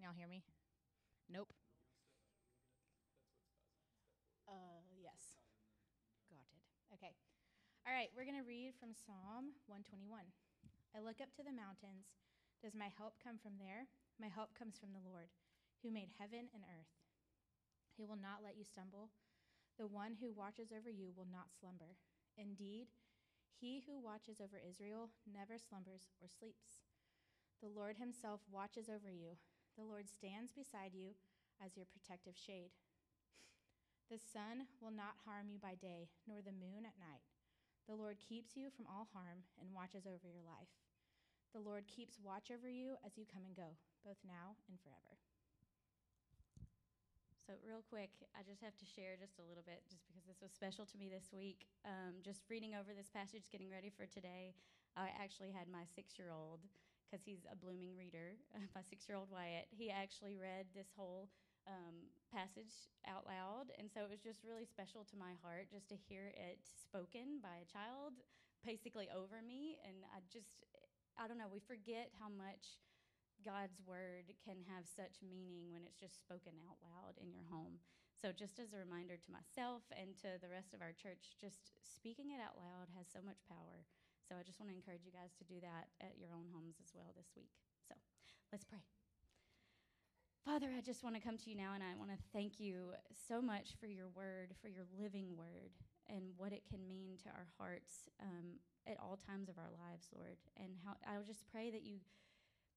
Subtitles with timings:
[0.00, 0.40] Can y'all hear me?
[1.28, 1.52] Nope.
[4.48, 5.36] Uh, yes.
[6.32, 6.64] Got it.
[6.96, 7.12] Okay.
[7.84, 10.08] All right, we're going to read from Psalm 121.
[10.96, 12.16] I look up to the mountains.
[12.64, 13.92] Does my help come from there?
[14.16, 15.28] My help comes from the Lord,
[15.84, 16.96] who made heaven and earth.
[17.92, 19.12] He will not let you stumble.
[19.76, 22.00] The one who watches over you will not slumber.
[22.40, 22.88] Indeed,
[23.52, 26.88] he who watches over Israel never slumbers or sleeps.
[27.60, 29.36] The Lord himself watches over you.
[29.80, 31.16] The Lord stands beside you
[31.56, 32.68] as your protective shade.
[34.12, 37.24] The sun will not harm you by day, nor the moon at night.
[37.88, 40.68] The Lord keeps you from all harm and watches over your life.
[41.56, 43.72] The Lord keeps watch over you as you come and go,
[44.04, 45.16] both now and forever.
[47.48, 50.44] So, real quick, I just have to share just a little bit, just because this
[50.44, 51.64] was special to me this week.
[51.88, 54.52] Um, just reading over this passage, getting ready for today,
[54.92, 56.68] I actually had my six year old,
[57.10, 58.38] because he's a blooming reader,
[58.78, 61.26] my six year old Wyatt, he actually read this whole
[61.66, 63.74] um, passage out loud.
[63.82, 67.42] And so it was just really special to my heart just to hear it spoken
[67.42, 68.22] by a child
[68.62, 69.82] basically over me.
[69.82, 70.62] And I just,
[71.18, 72.78] I don't know, we forget how much
[73.42, 77.80] God's word can have such meaning when it's just spoken out loud in your home.
[78.20, 81.72] So, just as a reminder to myself and to the rest of our church, just
[81.80, 83.88] speaking it out loud has so much power.
[84.30, 86.78] So, I just want to encourage you guys to do that at your own homes
[86.78, 87.50] as well this week.
[87.90, 87.98] So,
[88.54, 88.78] let's pray.
[90.46, 92.94] Father, I just want to come to you now and I want to thank you
[93.10, 95.74] so much for your word, for your living word,
[96.06, 100.06] and what it can mean to our hearts um, at all times of our lives,
[100.14, 100.38] Lord.
[100.54, 101.98] And how I will just pray that you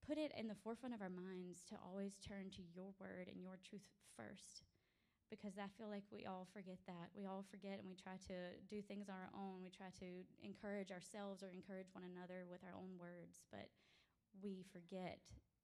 [0.09, 3.37] put it in the forefront of our minds to always turn to your word and
[3.45, 3.85] your truth
[4.17, 4.65] first.
[5.33, 7.09] Because I feel like we all forget that.
[7.17, 9.65] We all forget and we try to do things on our own.
[9.65, 10.09] We try to
[10.45, 13.73] encourage ourselves or encourage one another with our own words, but
[14.45, 15.17] we forget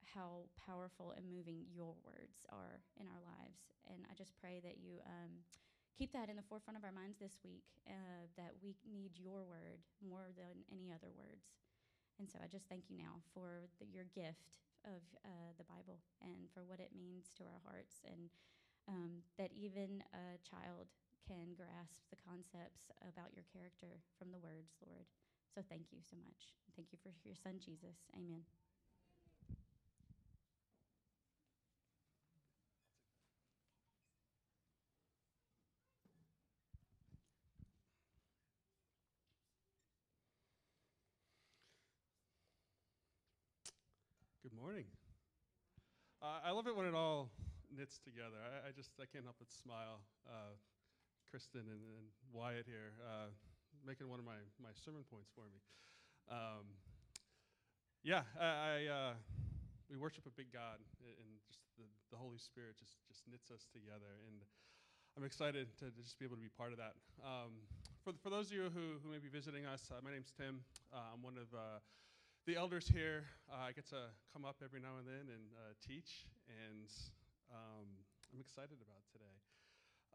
[0.09, 3.69] how powerful and moving your words are in our lives.
[3.85, 5.45] And I just pray that you um,
[5.93, 9.45] keep that in the forefront of our minds this week, uh, that we need your
[9.45, 11.53] word more than any other words.
[12.17, 16.01] And so I just thank you now for the, your gift of uh, the Bible
[16.25, 18.33] and for what it means to our hearts, and
[18.89, 20.89] um, that even a child
[21.29, 25.05] can grasp the concepts about your character from the words, Lord.
[25.53, 26.57] So thank you so much.
[26.75, 28.01] Thank you for your son, Jesus.
[28.17, 28.41] Amen.
[44.41, 44.85] Good morning.
[46.21, 47.29] Uh, I love it when it all
[47.79, 48.35] knits together.
[48.43, 50.03] I, I, just I can't help but smile.
[50.27, 50.59] Uh,
[51.31, 53.31] Kristen and, and, Wyatt here uh,
[53.87, 55.63] making one of my, my sermon points for me.
[56.27, 56.75] Um,
[58.03, 59.13] yeah, I, I uh,
[59.87, 63.65] we worship a big God, and just the, the Holy Spirit just just knits us
[63.71, 64.43] together, and
[65.15, 66.99] I'm excited to, to just be able to be part of that.
[67.23, 67.63] Um,
[68.03, 70.61] for for those of you who, who may be visiting us, uh, my name's Tim.
[70.91, 71.49] Uh, I'm one of
[72.49, 75.77] the elders here, uh, I get to come up every now and then and uh,
[75.85, 76.89] teach, and
[77.51, 77.87] um,
[78.33, 79.35] I'm excited about today.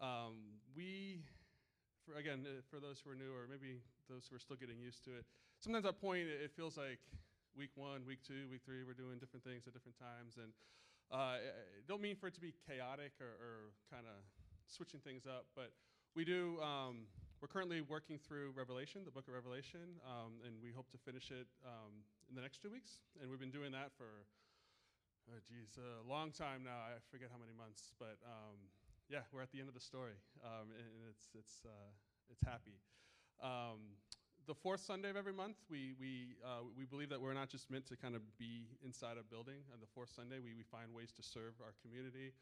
[0.00, 1.22] Um, we,
[2.06, 4.78] for, again, uh, for those who are new or maybe those who are still getting
[4.78, 5.24] used to it,
[5.60, 6.98] sometimes at point it feels like
[7.56, 10.50] week one, week two, week three, we're doing different things at different times, and
[11.12, 11.38] uh,
[11.86, 13.54] don't mean for it to be chaotic or, or
[13.90, 14.18] kind of
[14.66, 15.70] switching things up, but
[16.14, 16.58] we do.
[16.62, 17.06] Um,
[17.44, 21.28] we're currently working through Revelation, the book of Revelation, um, and we hope to finish
[21.30, 21.92] it um,
[22.30, 23.04] in the next two weeks.
[23.20, 24.24] And we've been doing that for,
[25.30, 26.76] oh geez, a long time now.
[26.84, 28.56] I forget how many months, but um,
[29.08, 31.90] yeah, we're at the end of the story, um, and it's it's uh,
[32.30, 32.80] it's happy.
[33.42, 34.00] Um,
[34.44, 37.70] the fourth Sunday of every month, we we uh, we believe that we're not just
[37.70, 39.64] meant to kind of be inside a building.
[39.72, 42.32] On the fourth Sunday, we we find ways to serve our community.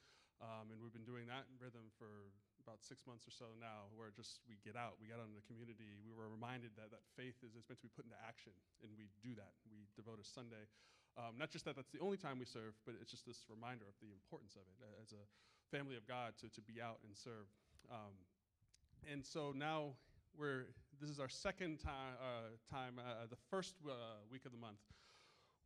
[0.42, 3.90] Um, and we've been doing that in rhythm for about six months or so now,
[3.94, 5.94] where just we get out, we get out in the community.
[6.02, 8.50] We were reminded that, that faith is, is meant to be put into action,
[8.82, 9.54] and we do that.
[9.70, 10.66] We devote a Sunday.
[11.18, 13.84] Um, not just that that's the only time we serve, but it's just this reminder
[13.84, 15.24] of the importance of it as a
[15.74, 17.48] family of God to, to be out and serve.
[17.90, 18.16] Um,
[19.10, 19.92] and so now
[20.38, 20.66] we're,
[21.00, 23.92] this is our second time, uh, time uh, the first uh,
[24.30, 24.80] week of the month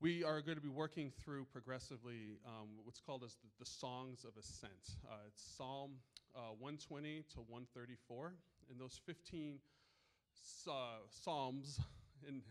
[0.01, 4.25] we are going to be working through progressively um, what's called as the, the songs
[4.25, 5.01] of ascent.
[5.09, 5.93] Uh, it's Psalm
[6.37, 8.35] uh, 120 to 134,
[8.71, 9.59] and those 15
[10.69, 10.73] uh,
[11.09, 11.81] psalms
[12.29, 12.43] in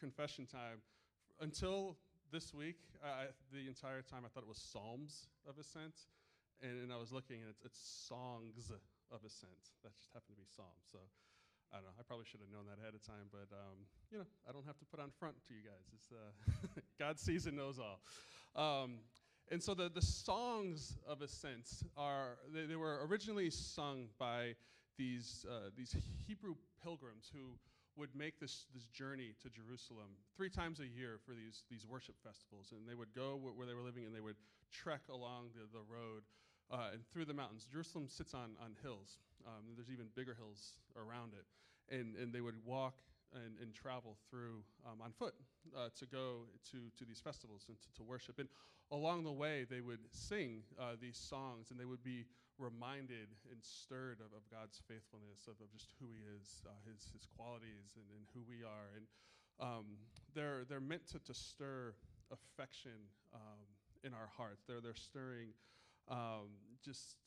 [0.00, 0.80] confession time.
[1.42, 1.98] Until
[2.30, 2.78] this week,
[3.52, 6.06] the entire time I thought it was psalms of ascent,
[6.62, 8.70] and, and I was looking and it's, it's songs
[9.10, 9.74] of ascent.
[9.82, 10.86] That just happened to be psalms.
[10.90, 10.98] So.
[11.72, 11.96] I don't know.
[11.98, 14.66] I probably should have known that ahead of time, but um, you know, I don't
[14.66, 15.88] have to put on front to you guys.
[15.96, 18.04] It's uh, God sees and knows all.
[18.54, 19.00] Um,
[19.50, 24.54] And so the, the songs of ascent are, they, they were originally sung by
[24.96, 25.96] these, uh, these
[26.26, 27.58] Hebrew pilgrims who
[27.96, 32.14] would make this, this journey to Jerusalem three times a year for these, these worship
[32.24, 32.72] festivals.
[32.72, 34.36] And they would go where, they were living and they would
[34.72, 36.24] trek along the, the road
[36.70, 37.66] uh, and through the mountains.
[37.70, 39.18] Jerusalem sits on, on hills.
[39.46, 41.44] Um, there's even bigger hills around it.
[41.92, 42.94] And, and they would walk
[43.34, 45.34] and, and travel through um, on foot
[45.76, 48.38] uh, to go to, to these festivals and to, to worship.
[48.38, 48.48] And
[48.90, 52.24] along the way, they would sing uh, these songs and they would be
[52.62, 57.10] reminded and stirred of, of God's faithfulness, of, of just who He is, uh, his,
[57.10, 58.94] his qualities, and, and who we are.
[58.94, 59.04] And
[59.58, 59.98] um,
[60.32, 61.98] they're, they're meant to, to stir
[62.30, 63.66] affection um,
[64.06, 64.62] in our hearts.
[64.70, 65.50] They're, they're stirring
[66.06, 66.54] um,
[66.86, 67.18] just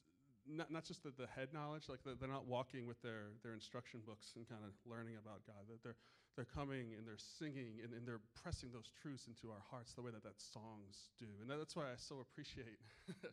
[0.48, 4.02] not, not just the, the head knowledge, like they're, not walking with their, their instruction
[4.06, 5.66] books and kind of learning about God.
[5.68, 5.98] That they're,
[6.36, 10.02] they're coming and they're singing and, and they're pressing those truths into our hearts the
[10.02, 11.30] way that, that songs do.
[11.42, 12.78] And that's why I so appreciate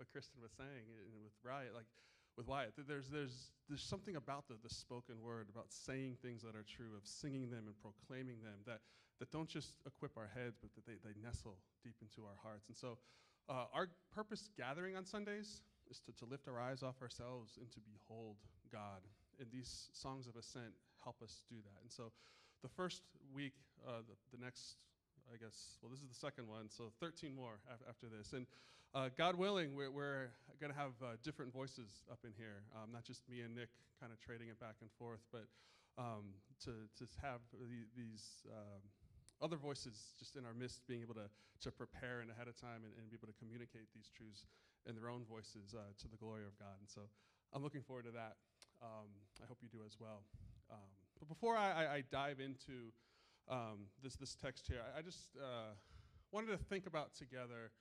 [0.00, 1.84] what Kristen was saying and with Riot, like
[2.32, 2.72] with Wyatt.
[2.88, 6.96] There's, there's, there's something about the, the spoken word, about saying things that are true,
[6.96, 8.80] of singing them and proclaiming them that,
[9.20, 12.72] that don't just equip our heads, but that they, they nestle deep into our hearts.
[12.72, 12.96] And so
[13.52, 15.60] uh, our purpose gathering on Sundays
[15.92, 18.40] is to, to lift our eyes off ourselves and to behold
[18.72, 19.04] God.
[19.36, 20.72] And these songs of ascent
[21.04, 21.84] help us do that.
[21.84, 22.08] And so
[22.64, 23.02] the first
[23.36, 23.52] week,
[23.84, 24.80] uh, the, the, next,
[25.28, 28.32] I guess, well, this is the second one, so 13 more af- after this.
[28.32, 28.46] And
[28.94, 32.90] uh, God willing, we're, we're going to have uh, different voices up in here, um,
[32.92, 33.70] not just me and Nick
[34.00, 35.46] kind of trading it back and forth, but
[35.98, 36.34] um,
[36.64, 38.44] to, to have the, these.
[38.50, 38.82] Um,
[39.40, 41.24] other voices just in our midst being able to,
[41.64, 44.44] to prepare and ahead of time and, and be able to communicate these truths
[44.84, 46.76] in their own voices uh, to the glory of God.
[46.76, 47.08] And so
[47.56, 48.36] I'm looking forward to that.
[48.84, 49.08] Um,
[49.40, 50.28] I hope you do as well.
[50.68, 52.92] Um, but before I, I, dive into
[54.04, 55.72] this, this text here, I, I just uh,
[56.32, 57.72] wanted to think about together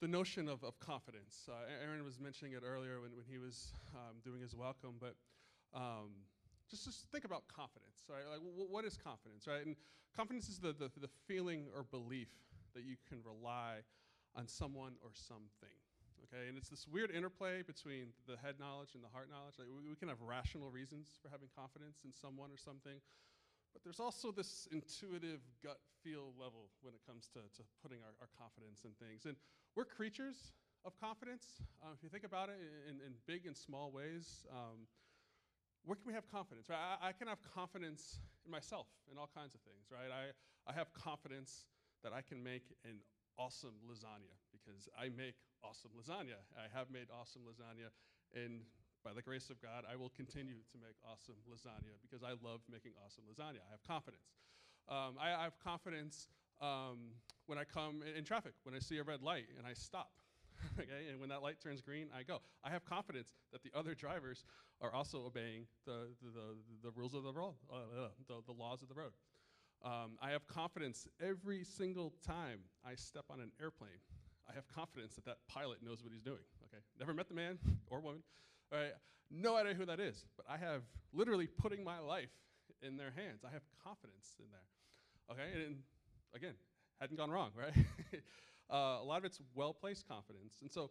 [0.00, 1.48] the notion of, of confidence.
[1.48, 5.14] Uh, Aaron was mentioning it earlier when, when he was um, doing his welcome, but
[5.74, 6.12] um,
[6.70, 8.24] just, just think about confidence, right?
[8.30, 9.64] Like, what is confidence, right?
[9.64, 9.76] And
[10.14, 12.28] confidence is the, the, the feeling or belief
[12.74, 13.80] that you can rely
[14.34, 15.72] on someone or something
[16.26, 16.48] okay?
[16.48, 19.56] And it's this weird interplay between the head knowledge and the heart knowledge.
[19.58, 22.98] Like we, we, can have rational reasons for having confidence in someone or something,
[23.72, 28.14] but there's also this intuitive gut feel level when it comes to, to putting our,
[28.20, 29.26] our confidence in things.
[29.26, 29.36] And
[29.76, 30.56] we're creatures
[30.88, 31.60] of confidence.
[31.84, 32.56] Uh, if you think about it
[32.88, 34.88] in, in big and small ways, um,
[35.84, 36.66] where can we have confidence?
[36.72, 36.80] Right?
[36.80, 40.08] I, I, can have confidence in myself in all kinds of things, right?
[40.08, 40.32] I,
[40.64, 41.68] I have confidence
[42.02, 43.04] that I can make an
[43.36, 46.40] awesome lasagna because I make awesome lasagna.
[46.56, 47.92] I have made awesome lasagna,
[48.32, 48.64] and
[49.04, 52.64] by the grace of God, I will continue to make awesome lasagna because I love
[52.66, 53.60] making awesome lasagna.
[53.60, 54.24] I have confidence.
[54.88, 56.28] Um, I, I, have confidence
[56.60, 57.12] um,
[57.46, 60.10] when I come in, in, traffic, when I see a red light and I stop.
[60.80, 62.40] okay, and when that light turns green, I go.
[62.64, 64.44] I have confidence that the other drivers
[64.80, 68.82] are also obeying the, the, the, the rules of the road, uh, the, the laws
[68.82, 69.12] of the road.
[69.84, 74.00] Um, I have confidence every single time I step on an airplane.
[74.48, 76.42] I have confidence that that pilot knows what he's doing.
[76.64, 77.58] Okay, never met the man
[77.88, 78.22] or woman.
[78.72, 78.92] All right,
[79.30, 80.82] no idea who that is, but I have
[81.12, 82.30] literally putting my life
[82.82, 83.42] in their hands.
[83.46, 84.66] I have confidence in there.
[85.30, 85.76] Okay, and
[86.34, 86.54] again,
[87.00, 87.74] hadn't gone wrong, right?
[88.70, 90.58] uh, a lot of it's well placed confidence.
[90.62, 90.90] And so,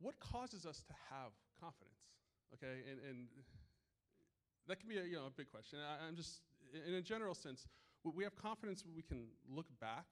[0.00, 1.98] what causes us to have confidence?
[2.54, 3.26] Okay, and, and
[4.68, 5.78] that can be a, you know, a big question.
[5.80, 6.40] I, I'm just,
[6.86, 7.66] in a general sense,
[8.04, 10.04] we have confidence we can look back.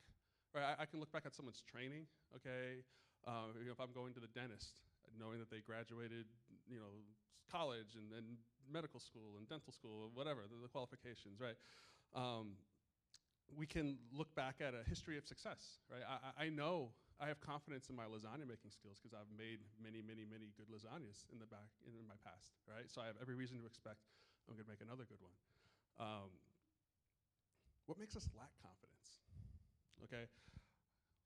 [0.54, 0.64] Right?
[0.64, 2.04] I, I can look back at someone's training,
[2.36, 2.84] okay?
[3.26, 4.84] Uh, you know, if I'm going to the dentist,
[5.18, 6.26] knowing that they graduated,
[6.68, 7.00] you know,
[7.50, 8.36] college and, and
[8.68, 11.56] medical school and dental school, whatever, the, the qualifications, right?
[12.14, 12.56] Um,
[13.50, 16.02] we can look back at a history of success, right?
[16.06, 20.02] I, I know I have confidence in my lasagna making skills because I've made many,
[20.02, 22.88] many, many good lasagnas in the back in, my past, right?
[22.88, 24.02] So I have every reason to expect
[24.48, 25.36] I'm going to make another good one.
[26.00, 26.30] Um,
[27.86, 29.22] what makes us lack confidence?
[30.02, 30.26] Okay,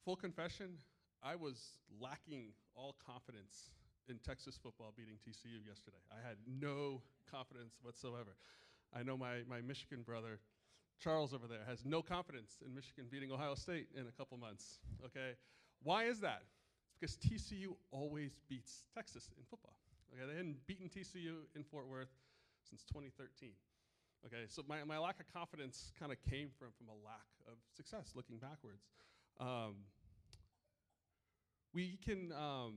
[0.04, 0.76] full confession,
[1.22, 3.70] I was lacking all confidence
[4.08, 6.02] in Texas football beating TCU yesterday.
[6.12, 8.36] I had no confidence whatsoever.
[8.94, 10.38] I know my, my Michigan brother,
[10.98, 14.78] Charles over there, has no confidence in Michigan beating Ohio State in a couple months.
[15.04, 15.36] Okay,
[15.82, 16.42] why is that?
[16.88, 19.76] It's because TCU always beats Texas in football.
[20.12, 22.12] Okay, they hadn't beaten TCU in Fort Worth
[22.68, 23.50] since 2013.
[24.24, 27.54] Okay, so my, my lack of confidence kind of came from, from a lack of
[27.76, 28.88] success looking backwards.
[29.38, 29.76] Um,
[31.74, 32.74] we can um,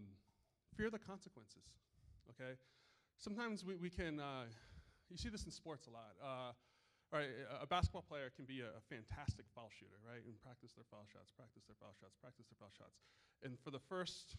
[0.76, 1.64] fear the consequences,
[2.30, 2.54] okay?
[3.18, 4.44] Sometimes we, we can, uh,
[5.10, 6.14] you see this in sports a lot.
[6.22, 6.52] Uh,
[7.10, 10.22] All right, a- basketball player can be a, a fantastic foul shooter, right?
[10.22, 13.02] And practice their foul shots, practice their foul shots, practice their foul shots.
[13.42, 14.38] And for the first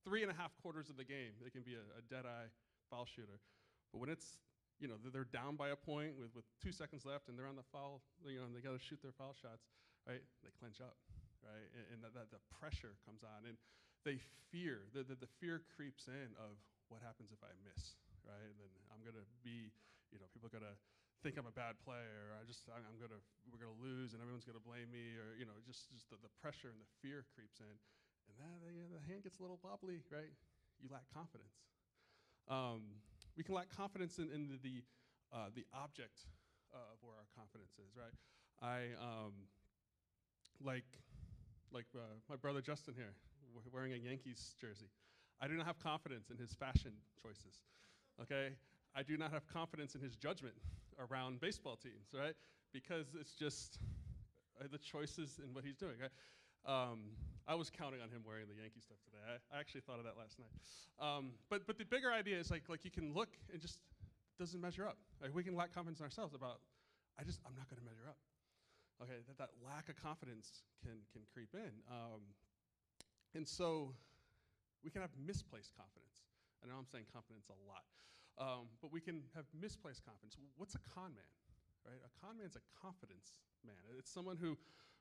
[0.00, 2.48] three and a half quarters of the game, they can be a, a dead eye
[2.88, 3.44] foul shooter.
[3.92, 4.40] But when it's,
[4.80, 7.46] you know, they're- they're down by a point with, with two seconds left and they're
[7.50, 9.68] on the foul, you know, and they got to shoot their foul shots,
[10.08, 10.24] right?
[10.40, 10.96] They clench up,
[11.44, 11.68] right?
[11.76, 13.44] And, and that, that the pressure comes on.
[13.44, 13.60] And
[14.08, 14.16] they
[14.48, 16.56] fear, the, the, the fear creeps in of
[16.88, 18.48] what happens if I miss, right?
[18.48, 19.70] And then I'm going to be,
[20.08, 20.76] you know, people are going to
[21.22, 24.42] think I'm a bad player, I just, I'm, I'm to, we're to lose and everyone's
[24.58, 27.62] to blame me, or, you know, just, just the, the pressure and the fear creeps
[27.62, 27.78] in.
[28.26, 28.58] And then
[28.90, 30.34] the, hand gets a little wobbly, right?
[30.82, 31.62] You lack confidence.
[32.50, 32.98] Um,
[33.38, 34.76] we can lack confidence in, in the, the,
[35.30, 36.26] uh, the object
[36.74, 38.14] of where our confidence is, right?
[38.58, 39.46] I, um,
[40.58, 40.90] like,
[41.70, 43.14] like uh, my brother Justin here,
[43.70, 44.90] wearing a Yankees jersey.
[45.40, 47.62] I do not have confidence in his fashion choices,
[48.20, 48.58] okay?
[48.94, 50.54] I do not have confidence in his judgment
[50.98, 52.34] around baseball teams, right?
[52.72, 53.78] Because it's just
[54.60, 55.96] uh, the choices in what he's doing.
[56.00, 56.12] Right?
[56.64, 57.12] Um,
[57.46, 59.18] I was counting on him wearing the Yankee stuff today.
[59.26, 60.54] I, I actually thought of that last night.
[61.00, 63.78] Um, but but the bigger idea is like like you can look and just
[64.38, 64.98] doesn't measure up.
[65.20, 66.60] Like we can lack confidence in ourselves about
[67.18, 68.16] I just I'm not going to measure up.
[69.02, 72.22] Okay, that, that lack of confidence can can creep in, um,
[73.34, 73.90] and so
[74.84, 76.22] we can have misplaced confidence.
[76.62, 77.82] I know I'm saying confidence a lot,
[78.38, 80.36] um, but we can have misplaced confidence.
[80.56, 81.32] What's a con man?
[81.82, 83.74] Right, a con man's a confidence man.
[83.98, 84.56] It's someone who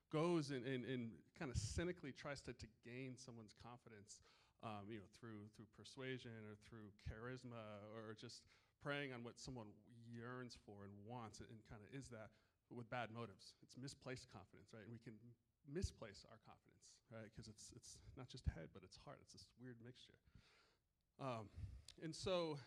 [0.09, 4.19] goes and, and, and kind of cynically tries to, to gain someone's confidence,
[4.65, 8.43] um, you know, through through persuasion or through charisma or just
[8.81, 9.69] preying on what someone
[10.09, 12.33] yearns for and wants and, and kind of is that,
[12.73, 13.53] with bad motives.
[13.61, 14.83] It's misplaced confidence, right?
[14.83, 15.15] And we can
[15.69, 17.29] misplace our confidence, right?
[17.29, 19.21] Because it's it's not just head, but it's heart.
[19.21, 20.17] It's this weird mixture.
[21.21, 21.51] Um,
[22.01, 22.57] and so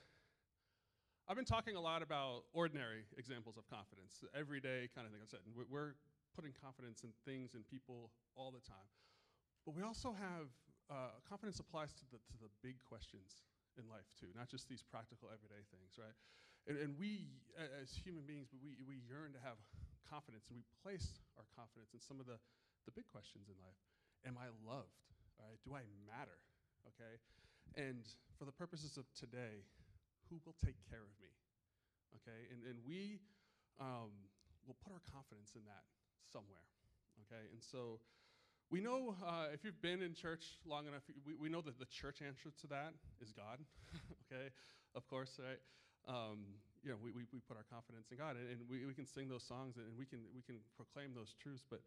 [1.25, 5.25] I've been talking a lot about ordinary examples of confidence, everyday kind of thing.
[5.25, 5.97] I said, we're,
[6.35, 8.91] putting confidence in things and people all the time.
[9.63, 10.51] But we also have
[10.91, 13.47] uh, confidence applies to the, to the big questions
[13.79, 16.19] in life too, not just these practical everyday things, right?
[16.67, 19.63] And, and we, as human beings, we, we yearn to have
[20.11, 22.43] confidence, and we place our confidence in some of the,
[22.85, 23.79] the big questions in life.
[24.27, 25.07] Am I loved?
[25.39, 25.61] All right?
[25.63, 26.43] Do I matter?
[26.93, 27.15] Okay?
[27.79, 28.05] And
[28.37, 29.65] for the purposes of today,
[30.35, 31.31] who will take care of me?
[32.19, 32.51] Okay?
[32.51, 33.23] And, and we
[33.79, 34.11] um,
[34.67, 35.87] will put our confidence in that
[36.27, 36.67] somewhere.
[37.27, 37.47] Okay?
[37.55, 38.03] And so
[38.67, 41.87] we know uh, if you've been in church long enough, we, we know that the
[41.87, 43.63] church answer to that is God.
[44.27, 44.51] okay?
[44.99, 45.63] Of course, right?
[46.11, 48.93] Um, you know, we, we, we put our confidence in God and, and we, we
[48.93, 51.81] can sing those songs and we can, we can proclaim those truths, but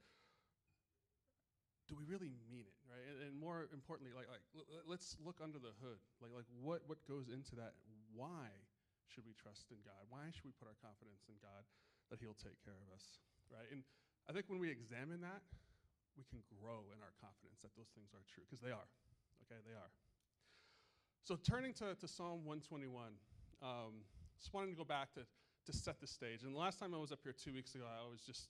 [1.88, 3.00] do we really mean it, right?
[3.00, 4.44] And, and more importantly, like, like
[4.84, 6.04] let's look under the hood.
[6.20, 7.80] Like, like what, what goes into that?
[8.14, 8.52] Why
[9.08, 10.00] should we trust in God?
[10.08, 11.64] Why should we put our confidence in God
[12.12, 13.20] that He'll take care of us,
[13.52, 13.68] right?
[13.72, 13.84] And
[14.28, 15.44] I think when we examine that,
[16.16, 18.90] we can grow in our confidence that those things are true, because they are,
[19.46, 19.60] okay?
[19.64, 19.92] They are.
[21.28, 22.90] So turning to, to Psalm 121,
[23.62, 24.02] um,
[24.40, 25.28] just wanted to go back to,
[25.68, 26.44] to set the stage.
[26.44, 28.48] And the last time I was up here two weeks ago, I was just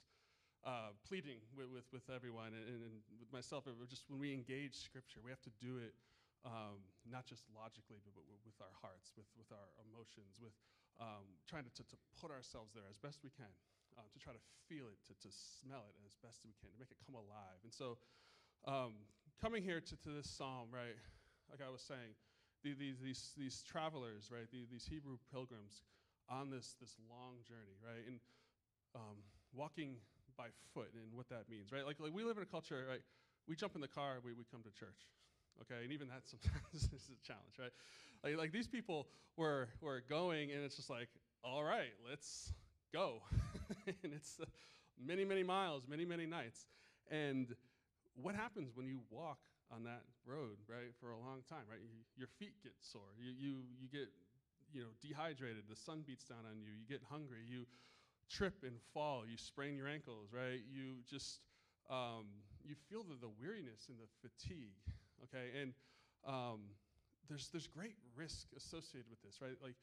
[0.66, 3.66] uh, pleading with, with, with everyone and, and, with myself.
[3.90, 5.94] Just when we engage Scripture, we have to do it
[6.46, 10.54] um, not just logically, but, but with our hearts, with, with our emotions, with
[11.02, 13.50] um, trying to, to, to put ourselves there as best we can,
[13.98, 16.80] uh, to try to feel it, to, to smell it as best we can, to
[16.82, 17.60] make it come alive.
[17.64, 17.98] And so,
[18.66, 18.98] um,
[19.42, 20.98] coming here to, to this psalm, right,
[21.50, 22.18] like I was saying,
[22.66, 25.86] the, these, these, these travelers, right, the, these Hebrew pilgrims
[26.28, 28.20] on this, this long journey, right, and
[28.96, 29.22] um,
[29.54, 30.02] walking
[30.36, 31.86] by foot and what that means, right?
[31.86, 33.02] Like, like we live in a culture, right?
[33.48, 35.08] We jump in the car, we, we come to church,
[35.62, 35.84] okay?
[35.84, 37.72] And even that sometimes is a challenge, right?
[38.24, 41.10] Like, like these people were, were going, and it's just like,
[41.44, 42.54] all right, let's
[42.94, 43.22] go.
[44.04, 44.46] and it's uh,
[45.04, 46.66] many, many miles, many, many nights.
[47.10, 47.56] And
[48.16, 49.40] what happens when you walk
[49.72, 51.80] on that road, right, for a long time, right?
[51.82, 53.14] You, your feet get sore.
[53.20, 54.10] You, you, you get,
[54.74, 55.64] you know, dehydrated.
[55.70, 56.72] The sun beats down on you.
[56.72, 57.44] You get hungry.
[57.48, 57.66] You
[58.30, 59.24] trip and fall.
[59.28, 60.60] You sprain your ankles, right?
[60.68, 61.40] You just,
[61.90, 62.28] um,
[62.64, 64.76] you feel the, the weariness and the fatigue,
[65.26, 65.54] okay?
[65.58, 65.74] And
[66.28, 66.76] um,
[67.28, 69.58] there's, there's great risk associated with this, right?
[69.62, 69.76] Like,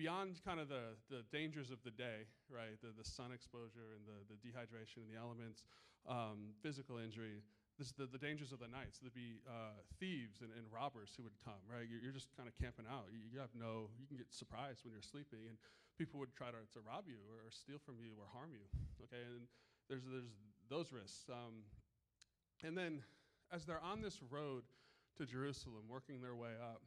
[0.00, 2.80] beyond kind of the, the dangers of the day, right?
[2.80, 5.60] The, the sun exposure and the, the dehydration and the elements,
[6.08, 7.44] um, physical injury,
[7.76, 8.96] this, the, the dangers of the night.
[8.96, 11.84] So there'd be uh, thieves and, and robbers who would come, right?
[11.84, 13.12] You're, you're just kind of camping out.
[13.12, 15.60] You, you have no, you can get surprised when you're sleeping, and
[16.00, 18.64] people would try to, to rob you or, or steal from you or harm you,
[19.04, 19.20] okay?
[19.20, 19.44] And
[19.92, 20.32] there's, there's
[20.72, 21.28] those risks.
[21.28, 21.68] Um,
[22.64, 23.04] and then
[23.52, 24.62] as they're on this road
[25.18, 26.82] to Jerusalem, working their way up,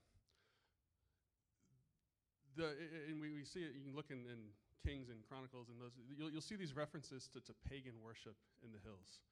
[2.56, 2.74] the,
[3.10, 4.54] and we, we see it, you can look in, in
[4.86, 8.72] Kings and Chronicles and those, you'll, you'll see these references to, to pagan worship in
[8.72, 9.24] the hills.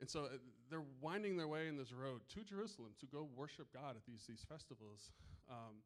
[0.00, 0.38] And so uh,
[0.70, 4.24] they're winding their way in this road to Jerusalem to go worship God at these,
[4.28, 5.10] these festivals.
[5.50, 5.82] Um,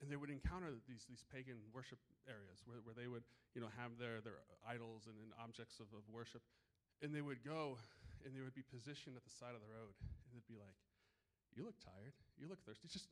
[0.00, 1.98] and they would encounter these, these pagan worship
[2.28, 3.24] areas where, where they would
[3.56, 6.44] you know, have their, their idols and, and objects of, of worship.
[7.00, 7.80] And they would go
[8.26, 9.94] and they would be positioned at the side of the road.
[10.02, 10.74] And they'd be like,
[11.54, 12.12] You look tired.
[12.34, 12.90] You look thirsty.
[12.90, 13.06] Just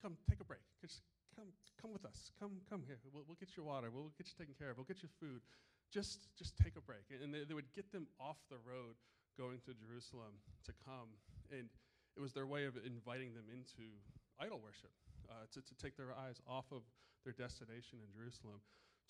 [0.00, 0.64] come, take a break.
[0.80, 1.04] Just
[1.36, 2.32] come, come with us.
[2.40, 2.96] Come, come here.
[3.12, 3.92] We'll, we'll get you water.
[3.92, 4.80] We'll get you taken care of.
[4.80, 5.44] We'll get you food.
[5.92, 7.04] Just, just take a break.
[7.12, 8.96] And they, they would get them off the road
[9.36, 11.12] going to Jerusalem to come.
[11.52, 11.68] And
[12.16, 13.94] it was their way of inviting them into
[14.40, 14.90] idol worship,
[15.30, 16.82] uh, to, to take their eyes off of
[17.22, 18.58] their destination in Jerusalem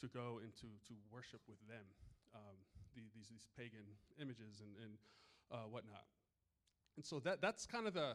[0.01, 1.85] to go into to worship with them,
[2.31, 2.57] um,
[2.95, 3.85] the, these, these pagan
[4.23, 4.95] images and, and
[5.53, 6.05] uh, whatnot.
[6.97, 8.15] And so that, that's kind of the,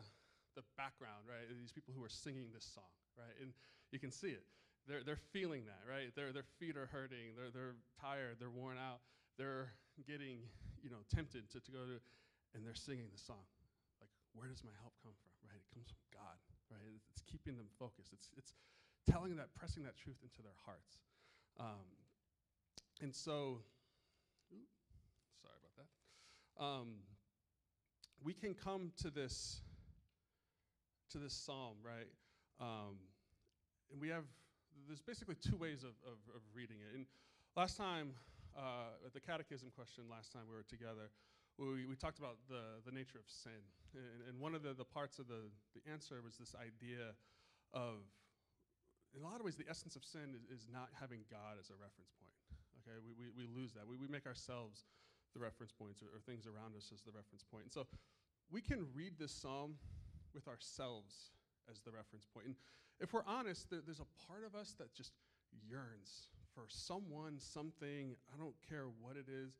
[0.56, 1.48] the background, right?
[1.60, 3.34] These people who are singing this song, right?
[3.42, 3.54] And
[3.92, 4.44] you can see it.
[4.84, 6.12] They're, they're feeling that, right?
[6.16, 7.40] Their, their feet are hurting.
[7.40, 8.44] They're, they're tired.
[8.44, 9.00] They're worn out.
[9.40, 9.72] They're
[10.04, 10.44] getting,
[10.84, 11.98] you know, tempted to, to go to,
[12.54, 13.48] and they're singing the song.
[14.04, 15.56] Like, where does my help come from, right?
[15.56, 16.38] It comes from God,
[16.68, 17.00] right?
[17.16, 18.12] It's keeping them focused.
[18.12, 18.52] It's, it's
[19.08, 21.00] telling that, pressing that truth into their hearts.
[21.56, 21.88] Um,
[23.00, 23.64] and so,
[24.52, 24.68] ooh,
[25.40, 25.90] sorry about that.
[26.60, 26.90] Um,
[28.24, 29.62] we can come to this
[31.12, 32.10] to this psalm, right?
[32.60, 32.98] Um,
[33.92, 34.24] and we have
[34.88, 36.96] there's basically two ways of, of, of reading it.
[36.96, 37.06] And
[37.56, 38.18] last time,
[38.58, 41.14] uh, at the catechism question last time we were together,
[41.62, 43.62] we, we talked about the, the nature of sin.
[43.94, 47.14] And, and one of the, the parts of the, the answer was this idea
[47.74, 48.02] of,
[49.14, 51.70] in a lot of ways, the essence of sin is, is not having God as
[51.70, 52.34] a reference point.
[52.82, 53.86] Okay, we, we, we lose that.
[53.86, 54.90] We, we make ourselves
[55.34, 57.66] the reference points or, or things around us as the reference point.
[57.66, 57.88] And so
[58.52, 59.76] we can read this psalm
[60.34, 61.34] with ourselves
[61.70, 62.48] as the reference point.
[62.48, 62.56] And
[63.00, 65.14] if we're honest, there, there's a part of us that just
[65.68, 69.54] yearns for someone, something, I don't care what it is,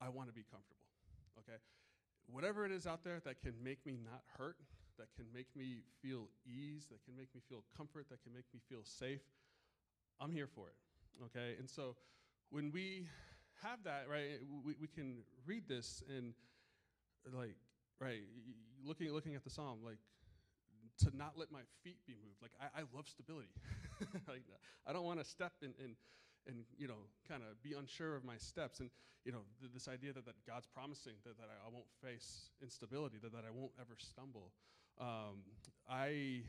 [0.00, 0.84] I want to be comfortable.
[1.40, 1.58] Okay?
[2.26, 4.56] Whatever it is out there that can make me not hurt,
[4.98, 8.44] that can make me feel ease, that can make me feel comfort, that can make
[8.52, 9.22] me feel safe,
[10.20, 10.76] I'm here for it.
[11.26, 11.54] Okay?
[11.58, 11.96] And so
[12.50, 13.06] when we
[13.62, 16.34] have that, right, we, we can read this and
[17.32, 17.56] like,
[18.00, 18.22] right,
[18.84, 19.98] looking looking at the psalm, like
[20.98, 22.42] to not let my feet be moved.
[22.42, 23.48] Like I, I love stability.
[24.28, 24.42] like
[24.86, 25.94] I don't want to step and and
[26.46, 28.80] and you know kind of be unsure of my steps.
[28.80, 28.90] And
[29.24, 32.50] you know th- this idea that, that God's promising that, that I, I won't face
[32.62, 34.52] instability, that, that I won't ever stumble.
[35.00, 35.46] Um,
[35.88, 36.42] I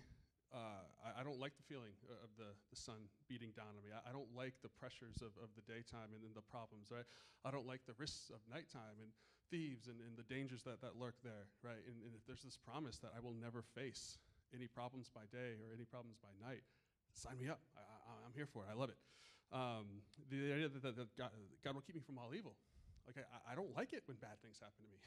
[0.50, 3.94] uh, I, I, don't like the feeling of the, the sun beating down on me.
[3.94, 7.06] I, I don't like the pressures of, of the daytime and, and the problems, right?
[7.46, 9.14] I don't like the risks of nighttime and
[9.54, 11.82] thieves and, and the dangers that, that lurk there, right?
[11.86, 14.18] And, and if there's this promise that I will never face
[14.54, 16.66] any problems by day or any problems by night,
[17.14, 17.62] sign me up.
[17.78, 18.70] I, am here for it.
[18.74, 19.00] I love it.
[19.54, 21.34] Um, the idea that, that, God,
[21.66, 22.54] God, will keep me from all evil.
[23.10, 25.00] Okay, I, I, don't like it when bad things happen to me.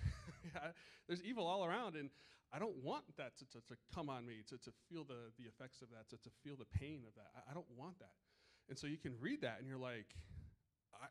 [1.07, 2.11] There's evil all around, and
[2.53, 5.47] I don't want that to, to, to come on me, to, to feel the, the
[5.47, 7.31] effects of that, to, to feel the pain of that.
[7.37, 8.19] I, I don't want that.
[8.69, 10.15] And so you can read that, and you're like,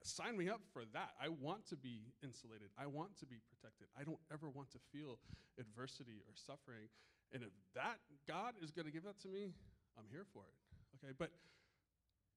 [0.03, 1.11] sign me up for that.
[1.19, 2.69] I want to be insulated.
[2.77, 3.87] I want to be protected.
[3.99, 5.19] I don't ever want to feel
[5.59, 6.87] adversity or suffering.
[7.33, 9.51] And if that God is going to give that to me,
[9.97, 10.55] I'm here for it.
[10.99, 11.31] Okay, but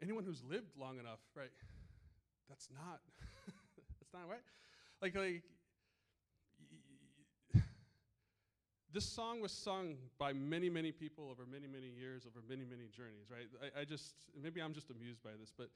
[0.02, 1.50] anyone who's lived long enough, right?
[2.48, 3.00] That's not
[4.14, 4.40] not right.
[5.02, 5.42] Like like
[8.92, 12.86] this song was sung by many, many people over many, many years, over many, many
[12.96, 13.48] journeys, right?
[13.76, 15.68] I, I, just, maybe I'm just amused by this, but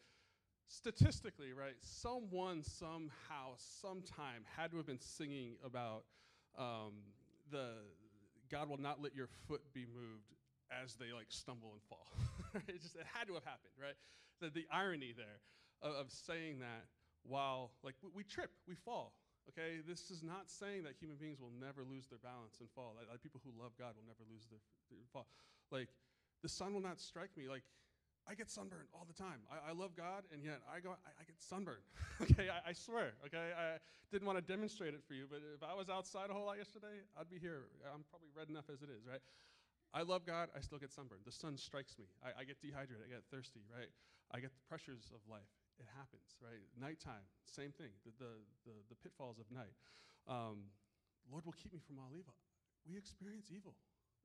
[0.68, 6.04] statistically, right, someone, somehow, sometime had to have been singing about
[6.56, 6.92] um,
[7.50, 7.72] the
[8.50, 10.32] God will not let your foot be moved
[10.70, 12.06] as they like stumble and fall.
[12.68, 13.96] it just it had to have happened, right?
[14.40, 15.40] The, the irony there
[15.82, 16.86] of, of saying that
[17.28, 19.12] while like we, we trip, we fall,
[19.48, 22.92] Okay, this is not saying that human beings will never lose their balance and fall.
[22.92, 24.60] Like, like people who love God will never lose their,
[24.92, 25.24] their, fall.
[25.72, 25.88] Like
[26.44, 27.48] the sun will not strike me.
[27.48, 27.64] Like
[28.28, 29.40] I get sunburned all the time.
[29.48, 31.80] I, I love God, and yet I go, I, I get sunburned.
[32.28, 33.16] okay, I, I, swear.
[33.24, 33.80] Okay, I
[34.12, 36.60] didn't want to demonstrate it for you, but if I was outside a whole lot
[36.60, 37.72] yesterday, I'd be here.
[37.88, 39.24] I'm probably red enough as it is, right?
[39.96, 40.52] I love God.
[40.52, 41.24] I still get sunburned.
[41.24, 42.04] The sun strikes me.
[42.20, 43.00] I, I get dehydrated.
[43.00, 43.88] I get thirsty, right?
[44.28, 46.60] I get the pressures of life it happens, right?
[46.74, 48.32] Nighttime, same thing, the, the,
[48.66, 49.74] the, the pitfalls of night.
[50.26, 50.70] Um,
[51.30, 52.34] Lord will keep me from all evil.
[52.86, 53.74] We experience evil,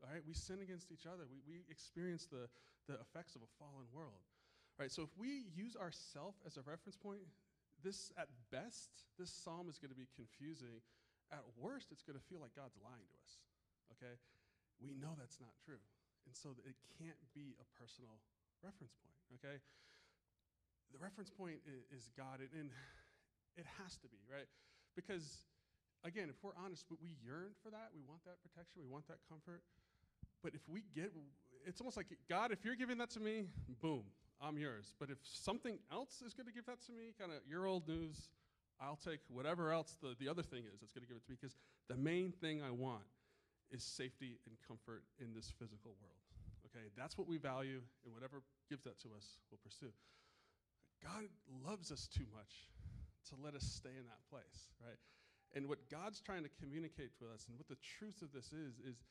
[0.02, 0.24] all right?
[0.26, 1.30] We sin against each other.
[1.30, 2.50] We, we experience the,
[2.90, 4.24] the effects of a fallen world,
[4.80, 4.92] right?
[4.92, 7.22] So if we use ourself as a reference point,
[7.84, 8.90] this, at best,
[9.20, 10.80] this psalm is going to be confusing.
[11.32, 13.32] At worst, it's going to feel like God's lying to us,
[14.00, 14.16] okay?
[14.80, 15.82] We know that's not true.
[16.24, 18.16] And so it can't be a personal
[18.64, 19.60] reference point, okay?
[20.94, 22.70] The reference point is, God, and,
[23.58, 24.50] it has to be, right?
[24.96, 25.46] Because,
[26.04, 27.94] again, if we're honest, we yearn for that.
[27.94, 28.82] We want that protection.
[28.82, 29.62] We want that comfort.
[30.42, 31.14] But if we get,
[31.66, 33.46] it's almost like, God, if you're giving that to me,
[33.82, 34.04] boom,
[34.42, 34.94] I'm yours.
[35.00, 37.88] But if something else is going to give that to me, kind of your old
[37.88, 38.30] news,
[38.82, 41.32] I'll take whatever else the, the other thing is that's going to give it to
[41.32, 41.38] me.
[41.40, 41.56] Because
[41.88, 43.06] the main thing I want
[43.70, 46.22] is safety and comfort in this physical world.
[46.74, 49.94] Okay, that's what we value, and whatever gives that to us, we'll pursue.
[51.04, 51.28] God
[51.68, 52.72] loves us too much
[53.30, 55.00] to let us stay in that place, right?
[55.54, 58.80] And what God's trying to communicate to us, and what the truth of this is,
[58.82, 59.04] is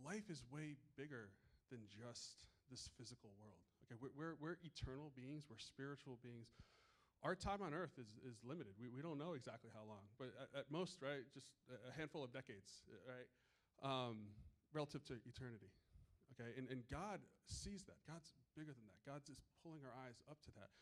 [0.00, 1.30] life is way bigger
[1.70, 2.40] than just
[2.72, 3.60] this physical world.
[3.86, 6.50] Okay, we're, we're, we're eternal beings, we're spiritual beings.
[7.22, 8.74] Our time on earth is, is limited.
[8.80, 12.24] We, we don't know exactly how long, but at, at most, right, just a handful
[12.26, 13.30] of decades, right,
[13.86, 14.34] um,
[14.74, 15.70] relative to eternity.
[16.34, 17.96] Okay, and, and God sees that.
[18.04, 19.00] God's bigger than that.
[19.06, 20.74] God's just pulling our eyes up to that.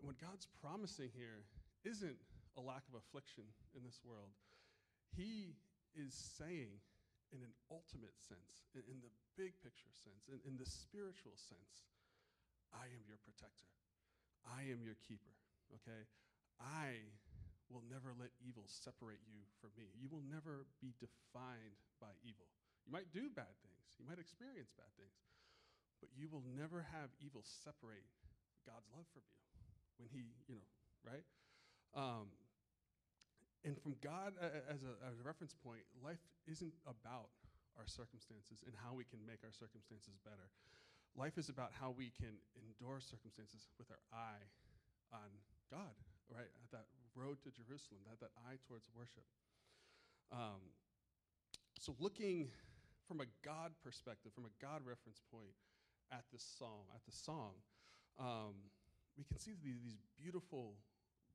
[0.00, 1.48] And what God's promising here
[1.84, 2.18] isn't
[2.56, 3.44] a lack of affliction
[3.76, 4.32] in this world.
[5.16, 5.56] He
[5.96, 6.76] is saying,
[7.32, 11.88] in an ultimate sense, in, in the big picture sense, in, in the spiritual sense,
[12.72, 13.68] I am your protector.
[14.44, 15.32] I am your keeper,
[15.80, 16.06] okay?
[16.60, 17.02] I
[17.72, 19.90] will never let evil separate you from me.
[19.98, 22.46] You will never be defined by evil.
[22.86, 25.18] You might do bad things, you might experience bad things,
[25.98, 28.06] but you will never have evil separate
[28.62, 29.45] God's love from you
[29.98, 30.68] when He, you know,
[31.04, 31.24] right?
[31.96, 32.28] Um,
[33.64, 37.34] and from God as, a, as a reference point, life isn't about
[37.74, 40.48] our circumstances and how we can make our circumstances better.
[41.18, 44.44] Life is about how we can endure circumstances with our eye
[45.10, 45.28] on
[45.72, 45.96] God,
[46.28, 46.46] right?
[46.62, 49.24] At that road to Jerusalem, that, that eye towards worship.
[50.30, 50.60] Um,
[51.80, 52.52] so, looking
[53.08, 55.54] from a God perspective, from a God reference point
[56.12, 57.54] at this psalm, at the song,
[58.18, 58.54] um,
[59.16, 60.74] we can see these, beautiful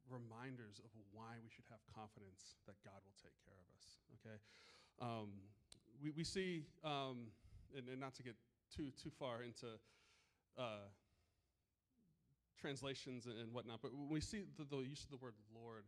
[0.10, 4.02] reminders of why we should have confidence that God will take care of us.
[4.18, 4.38] Okay,
[5.00, 5.30] um,
[6.02, 7.30] we, we see, um,
[7.78, 8.36] and, and, not to get
[8.74, 9.78] too too far into
[10.58, 10.90] uh,
[12.60, 15.86] translations and, whatnot, but we see the, the, use of the word Lord,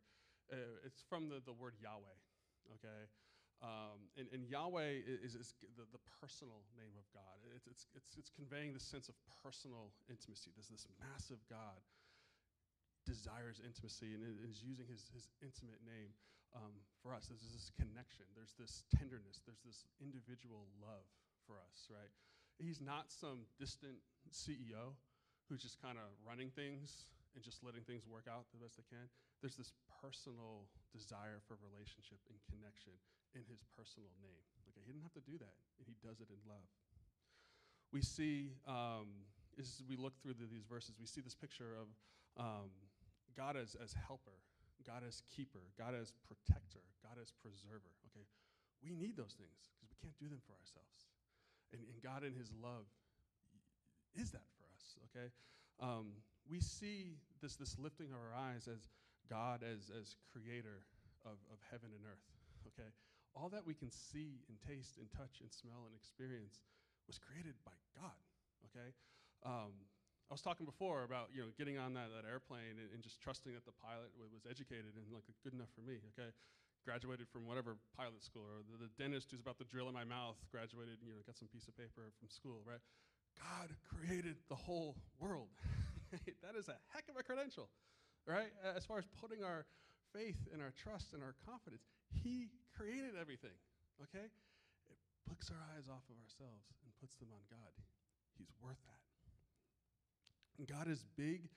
[0.51, 2.17] uh, it's from the, the word Yahweh.
[2.79, 3.06] Okay,
[3.63, 7.39] um, and, and, Yahweh is, is the, the, personal name of God.
[7.56, 10.52] It's, it's, it's, it's, conveying the sense of personal intimacy.
[10.52, 11.80] There's this massive God
[13.08, 16.12] desires intimacy and is using his, his intimate name
[16.52, 17.32] um, for us.
[17.32, 18.28] There's this connection.
[18.36, 19.39] There's this tenderness.
[19.47, 21.08] There's this individual love
[21.47, 22.12] for us, right?
[22.60, 24.91] He's not some distant CEO
[25.47, 28.88] who's just kind of running things and just letting things work out the best they
[28.91, 29.08] can.
[29.41, 29.71] There's this
[30.04, 32.95] personal desire for relationship and connection
[33.36, 34.46] in his personal name.
[34.69, 36.69] Okay, he didn't have to do that, and he does it in love.
[37.91, 39.26] We see, um,
[39.58, 41.88] as we look through the, these verses, we see this picture of
[42.38, 42.74] um,
[43.38, 44.41] God as, as helper,
[44.86, 47.93] God as keeper, God as protector, God as preserver.
[48.10, 48.26] Okay,
[48.82, 51.10] we need those things because we can't do them for ourselves.
[51.74, 52.86] And, and God in his love
[54.13, 55.34] is that for us, okay?
[55.82, 58.89] Um, we see this, this lifting of our eyes as
[59.30, 60.86] God as, as creator
[61.26, 62.28] of, of heaven and earth,
[62.69, 62.89] okay?
[63.36, 66.62] All that we can see and taste and touch and smell and experience
[67.10, 68.17] was created by God.
[68.72, 68.93] Okay,
[69.43, 69.74] um,
[70.30, 73.19] I was talking before about you know getting on that, that airplane and, and just
[73.19, 76.00] trusting that the pilot was educated and like good enough for me.
[76.15, 76.30] Okay,
[76.86, 80.06] graduated from whatever pilot school, or the, the dentist who's about to drill in my
[80.06, 81.02] mouth graduated.
[81.04, 82.63] You know, got some piece of paper from school.
[82.63, 82.82] Right,
[83.38, 85.50] God created the whole world.
[86.46, 87.67] that is a heck of a credential,
[88.30, 88.54] right?
[88.62, 89.65] As far as putting our
[90.13, 91.89] faith and our trust and our confidence.
[92.21, 93.56] He created everything,
[94.04, 94.30] okay?
[94.89, 97.73] It puts our eyes off of ourselves and puts them on God.
[98.38, 99.02] He's worth that.
[100.58, 101.49] And God is big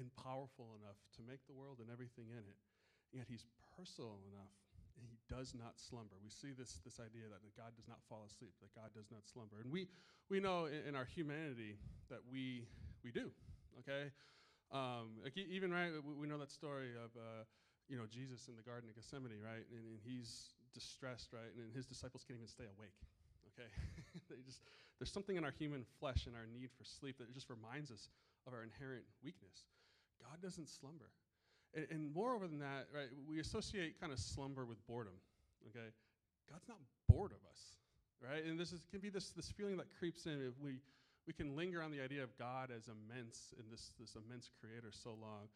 [0.00, 2.58] and powerful enough to make the world and everything in it,
[3.12, 3.44] yet He's
[3.76, 4.54] personal enough
[4.96, 6.16] and He does not slumber.
[6.20, 9.28] We see this, this idea that God does not fall asleep, that God does not
[9.28, 9.60] slumber.
[9.60, 9.88] And we,
[10.28, 11.76] we know in, in our humanity
[12.08, 12.68] that we,
[13.04, 13.32] we do,
[13.80, 14.12] okay?
[14.72, 17.10] Um, like even, right, we, know that story of.
[17.16, 17.44] Uh,
[17.90, 19.66] you know, Jesus in the Garden of Gethsemane, right?
[19.74, 21.50] And, and he's distressed, right?
[21.58, 22.94] And, and his disciples can't even stay awake.
[23.50, 23.66] Okay,
[24.30, 24.62] they just
[25.02, 28.06] there's something in our human flesh and our need for sleep that just reminds us
[28.46, 29.66] of our inherent weakness.
[30.22, 31.10] God doesn't slumber,
[31.74, 33.10] and, and moreover than that, right?
[33.26, 35.18] We associate kind of slumber with boredom.
[35.74, 35.90] Okay,
[36.46, 36.78] God's not
[37.10, 37.60] bored of us,
[38.22, 38.46] right?
[38.46, 40.78] And this is, can be this this feeling that creeps in if we
[41.26, 44.94] we can linger on the idea of God as immense and this this immense Creator
[44.94, 45.50] so long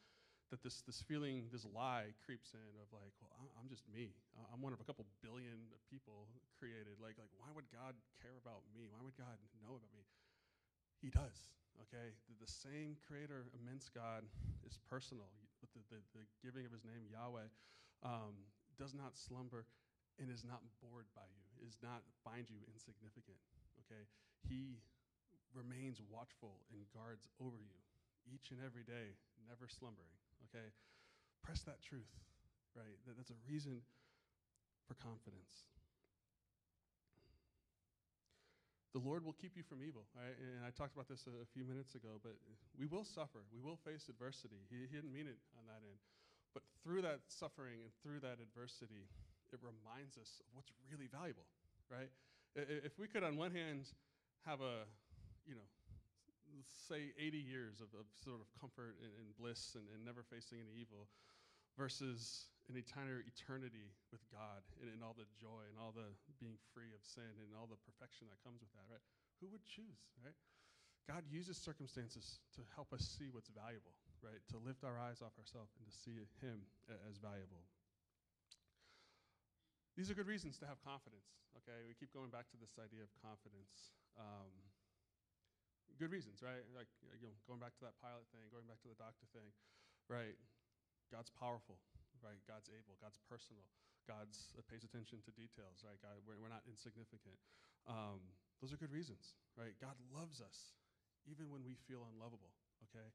[0.52, 4.12] that this, this feeling, this lie creeps in of like, well, I'm just me.
[4.52, 6.28] I'm one of a couple billion people
[6.60, 7.00] created.
[7.00, 8.86] Like, like, why would God care about me?
[8.92, 10.04] Why would God know about me?
[11.00, 11.52] He does.
[11.88, 12.14] okay?
[12.28, 14.24] The, the same creator, immense God,
[14.64, 15.28] is personal.
[15.64, 17.48] With the, the, the giving of his name, Yahweh,
[18.04, 18.36] um,
[18.76, 19.64] does not slumber
[20.20, 23.40] and is not bored by you, is not find you insignificant,
[23.82, 24.06] okay?
[24.46, 24.78] He
[25.56, 27.78] remains watchful and guards over you
[28.28, 29.16] each and every day,
[29.48, 30.14] never slumbering,
[30.50, 30.72] okay?
[31.42, 32.10] Press that truth,
[32.76, 32.96] right?
[33.06, 33.82] That, that's a reason
[34.88, 35.68] for confidence.
[38.94, 40.06] The Lord will keep you from evil.
[40.14, 40.38] Right?
[40.38, 42.38] And I talked about this a, a, few minutes ago, but
[42.78, 43.42] we will suffer.
[43.50, 44.62] We will face adversity.
[44.70, 45.98] He, he didn't mean it on that end.
[46.54, 49.10] But through that suffering and through that adversity,
[49.50, 51.50] it reminds us of what's really valuable,
[51.90, 52.06] right?
[52.54, 53.90] If we could, on one hand,
[54.46, 54.86] have a,
[55.42, 55.66] you know,
[56.62, 60.62] say 80 years of, of sort of comfort and, and bliss and, and, never facing
[60.62, 61.10] any evil
[61.74, 66.56] versus an entire eternity with God and, and, all the joy and all the being
[66.72, 69.02] free of sin and all the perfection that comes with that, right?
[69.42, 70.36] Who would choose, right?
[71.04, 73.92] God uses circumstances to help us see what's valuable,
[74.24, 74.40] right?
[74.54, 76.64] To lift our eyes off ourselves and to see Him
[77.04, 77.60] as valuable.
[79.94, 81.28] These are good reasons to have confidence,
[81.62, 81.86] okay?
[81.86, 83.94] We keep going back to this idea of confidence.
[84.18, 84.50] Um,
[85.98, 86.64] good reasons, right?
[86.74, 89.50] Like, you know, going back to that pilot thing, going back to the doctor thing,
[90.10, 90.36] right?
[91.12, 91.78] God's powerful,
[92.24, 92.38] right?
[92.48, 93.64] God's able, God's personal,
[94.04, 95.96] God's uh, pays attention to details, right?
[96.00, 97.36] God, we're, we're not insignificant.
[97.86, 98.20] Um,
[98.60, 99.76] those are good reasons, right?
[99.80, 100.76] God loves us
[101.28, 102.52] even when we feel unlovable,
[102.90, 103.08] okay?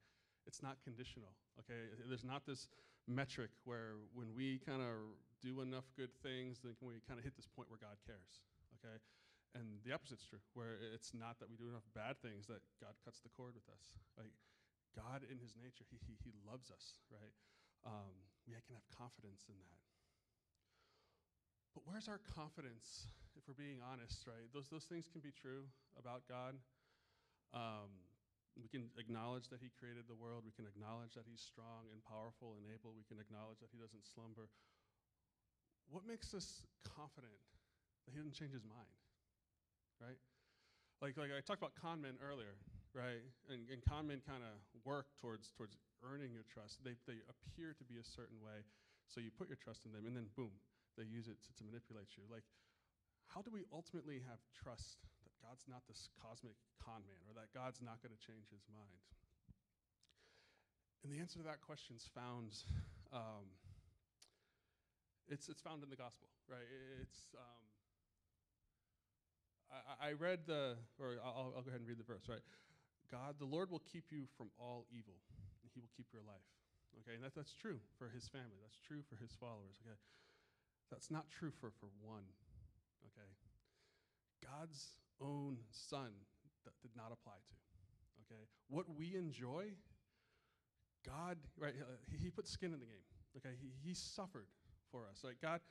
[0.45, 1.93] It's not conditional, okay?
[2.09, 2.69] There's not this
[3.05, 7.23] metric where when we kind of do enough good things, then can we kind of
[7.23, 8.41] hit this point where God cares,
[8.81, 8.97] okay?
[9.57, 12.93] And the opposite's true, where it's not that we do enough bad things that God
[13.01, 13.97] cuts the cord with us.
[14.13, 14.29] Like
[14.93, 17.33] God, in His nature, He, he, he loves us, right?
[17.81, 18.13] Um,
[18.45, 19.81] we can have confidence in that.
[21.73, 24.49] But where's our confidence, if we're being honest, right?
[24.53, 26.57] Those, those things can be true about God.
[27.53, 27.89] Um,
[28.57, 30.43] we can acknowledge that He created the world.
[30.45, 32.93] We can acknowledge that He's strong and powerful and able.
[32.93, 34.49] We can acknowledge that He doesn't slumber.
[35.89, 37.39] What makes us confident
[38.05, 38.98] that He doesn't change His mind?
[39.99, 40.19] Right?
[40.99, 42.59] Like, like I talked about con men earlier,
[42.91, 43.23] right?
[43.47, 46.83] And, and con men kind of work towards, towards earning your trust.
[46.83, 48.67] They, they appear to be a certain way,
[49.07, 50.51] so you put your trust in them, and then boom,
[50.99, 52.27] they use it to, to manipulate you.
[52.27, 52.43] Like,
[53.31, 57.53] how do we ultimately have trust that God's not this cosmic con man or that
[57.53, 58.99] God's not going to change his mind?
[61.05, 62.51] And the answer to that question is found.
[63.15, 63.47] Um,
[65.29, 66.65] it's, it's found in the gospel, right?
[66.99, 67.68] It's um,
[69.71, 72.41] I, I read the, or I'll, I'll go ahead and read the verse, right?
[73.11, 75.17] God, the Lord will keep you from all evil,
[75.61, 76.45] and he will keep your life.
[77.01, 78.57] Okay, and that, that's true for his family.
[78.61, 79.77] That's true for his followers.
[79.85, 79.97] Okay,
[80.91, 82.25] that's not true for, for one.
[83.13, 83.29] Okay,
[84.41, 86.11] God's own son
[86.65, 87.55] that did not apply to.
[88.25, 89.73] Okay, what we enjoy,
[91.05, 93.05] God, right, uh, he, he put skin in the game.
[93.37, 94.47] Okay, he, he suffered
[94.91, 95.23] for us.
[95.23, 95.61] Like, God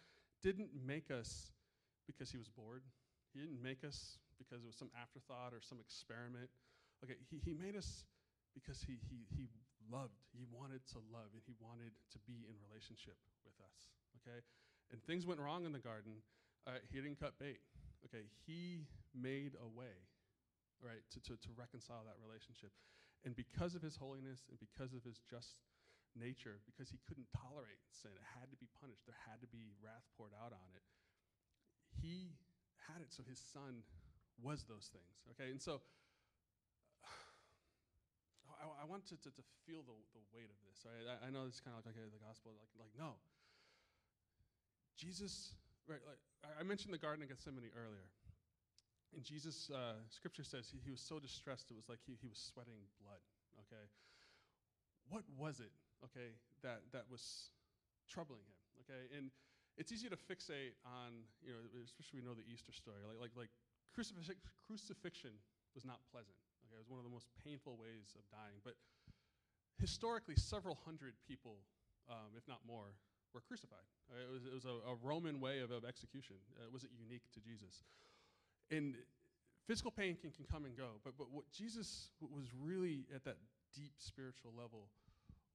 [0.42, 1.50] didn't make us
[2.06, 2.82] because he was bored.
[3.32, 6.48] He didn't make us because it was some afterthought or some experiment.
[7.04, 8.06] Okay, he, he made us
[8.54, 9.46] because he, he, he
[9.86, 13.78] loved, he wanted to love, and he wanted to be in relationship with us.
[14.22, 14.40] Okay?
[14.90, 16.24] And things went wrong in the garden.
[16.66, 17.60] Uh, he didn't cut bait.
[18.06, 19.90] Okay, he made a way,
[20.78, 22.70] right, to, to, to reconcile that relationship.
[23.26, 25.58] And because of his holiness and because of his just
[26.14, 29.74] nature, because he couldn't tolerate sin, it had to be punished, there had to be
[29.82, 30.86] wrath poured out on it,
[31.98, 32.38] he
[32.88, 33.84] had it so his son
[34.40, 35.14] was those things.
[35.34, 35.80] Okay, and so
[38.62, 40.80] I, I want to, to, to, feel the, the weight of this.
[40.88, 41.04] Right?
[41.04, 43.20] I, I know it's kind of like okay, the gospel, like like no.
[44.96, 45.54] Jesus,
[45.86, 46.02] right?
[46.02, 46.18] Like
[46.58, 48.08] I mentioned the Garden of Gethsemane earlier,
[49.14, 52.26] and Jesus, uh, Scripture says he, he was so distressed it was like he, he
[52.26, 53.22] was sweating blood.
[53.68, 53.84] Okay,
[55.12, 55.70] what was it?
[56.02, 57.52] Okay, that that was
[58.08, 58.56] troubling him.
[58.82, 59.30] Okay, and
[59.78, 62.98] it's easy to fixate on, you know, especially we know the Easter story.
[63.06, 63.52] Like, like, like
[63.94, 64.26] crucifix,
[64.66, 65.38] crucifixion
[65.72, 66.34] was not pleasant.
[66.66, 68.58] Okay, it was one of the most painful ways of dying.
[68.66, 68.74] But
[69.78, 71.62] historically, several hundred people,
[72.10, 72.98] um, if not more,
[73.30, 73.86] were crucified.
[74.10, 76.36] Uh, it was, it was a, a Roman way of, of execution.
[76.58, 77.86] Uh, it wasn't unique to Jesus.
[78.74, 78.98] And
[79.70, 83.38] physical pain can, can come and go, but, but what Jesus was really at that
[83.70, 84.88] deep spiritual level,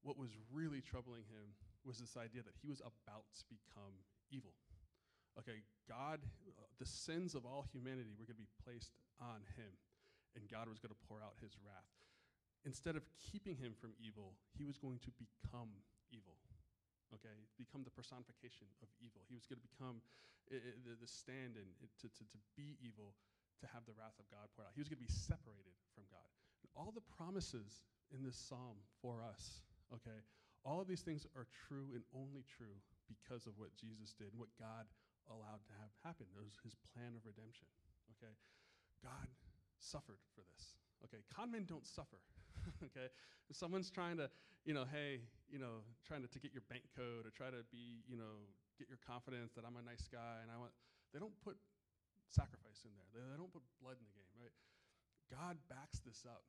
[0.02, 1.52] what was really troubling him
[1.84, 3.94] was this idea that he was about to become
[4.34, 4.58] evil.
[5.38, 6.22] Okay, God,
[6.82, 9.70] the sins of all humanity were going to be placed on him,
[10.34, 11.90] and God was going to pour out his wrath.
[12.66, 15.70] Instead of keeping him from evil, he was going to become
[16.10, 16.38] evil.
[17.14, 19.22] Okay, become the personification of evil.
[19.30, 20.02] He was going to become
[20.50, 24.20] uh, the, the stand in to, to, to be evil, to to have the wrath
[24.20, 24.76] of God poured out.
[24.76, 26.28] He was going to be separated from God.
[26.68, 29.64] And all the promises in this psalm for us,
[29.96, 30.20] okay,
[30.68, 32.76] all of these things are true and only true
[33.08, 34.88] because of what Jesus did and what God
[35.32, 36.28] allowed to have happen.
[36.36, 37.68] Was his plan of redemption,
[38.16, 38.34] okay?
[39.04, 39.28] God
[39.80, 40.76] suffered for this,
[41.08, 41.24] okay?
[41.32, 42.20] Con men don't suffer,
[42.88, 43.12] okay?
[43.52, 44.28] If someone's trying to,
[44.64, 47.64] you know, hey, you know, trying to, to get your bank code or try to
[47.72, 48.48] be, you know,
[48.80, 50.72] get your confidence that I'm a nice guy and I want,
[51.12, 51.60] they don't put
[52.32, 53.08] sacrifice in there.
[53.14, 54.56] They, they don't put blood in the game, right?
[55.30, 56.44] God backs this up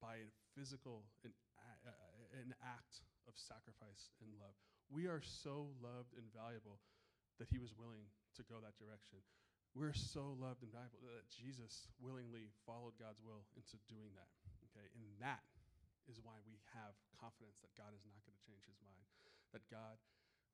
[0.00, 1.32] by a physical, an,
[2.34, 4.56] an act of sacrifice and love.
[4.90, 6.82] We are so loved and valuable
[7.38, 9.22] that he was willing to go that direction.
[9.72, 14.28] We're so loved and valuable that Jesus willingly followed God's will into doing that.
[14.66, 15.46] Okay, and that
[16.10, 19.06] is why we have confidence that God is not going to change his mind.
[19.54, 19.98] That God,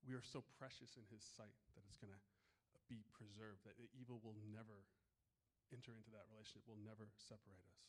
[0.04, 2.22] we are so precious in his sight that it's going to
[2.92, 4.84] be preserved, that the evil will never
[5.72, 7.80] enter into that relationship, will never separate us.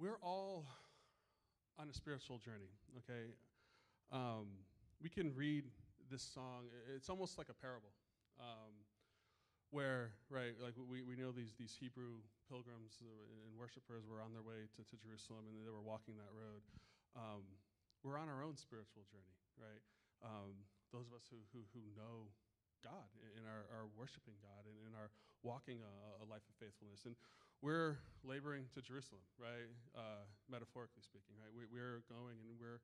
[0.00, 0.64] We're all
[1.80, 2.68] on a spiritual journey,
[3.00, 3.32] okay?
[4.12, 4.52] Um,
[5.00, 5.64] we can read
[6.12, 7.96] this song, it's almost like a parable.
[8.36, 8.84] Um,
[9.72, 14.42] where, right, like we, we know these, these Hebrew pilgrims and worshipers were on their
[14.42, 16.60] way to, to Jerusalem and they were walking that road.
[17.14, 17.46] Um,
[18.02, 19.80] we're on our own spiritual journey, right?
[20.20, 22.28] Um, those of us who, who, who know
[22.82, 25.14] God and are, are worshiping God and, and are
[25.46, 27.06] walking a, a, life of faithfulness.
[27.06, 27.14] And
[27.60, 29.68] we're laboring to Jerusalem, right?
[29.92, 31.52] Uh, metaphorically speaking, right?
[31.52, 32.80] We, we're going and we're,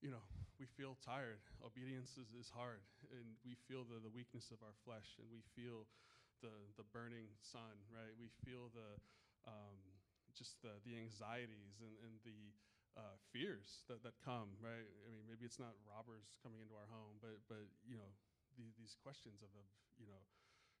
[0.00, 0.24] you know,
[0.56, 1.40] we feel tired.
[1.60, 2.80] Obedience is, is hard.
[3.12, 5.84] And we feel the, the weakness of our flesh and we feel
[6.40, 8.12] the, the burning sun, right?
[8.16, 9.00] We feel the,
[9.48, 9.80] um,
[10.36, 12.52] just the, the anxieties and, and the
[12.96, 14.88] uh, fears that, that come, right?
[15.04, 18.12] I mean, maybe it's not robbers coming into our home, but, but you know,
[18.56, 19.68] the, these questions of, of,
[20.00, 20.20] you know,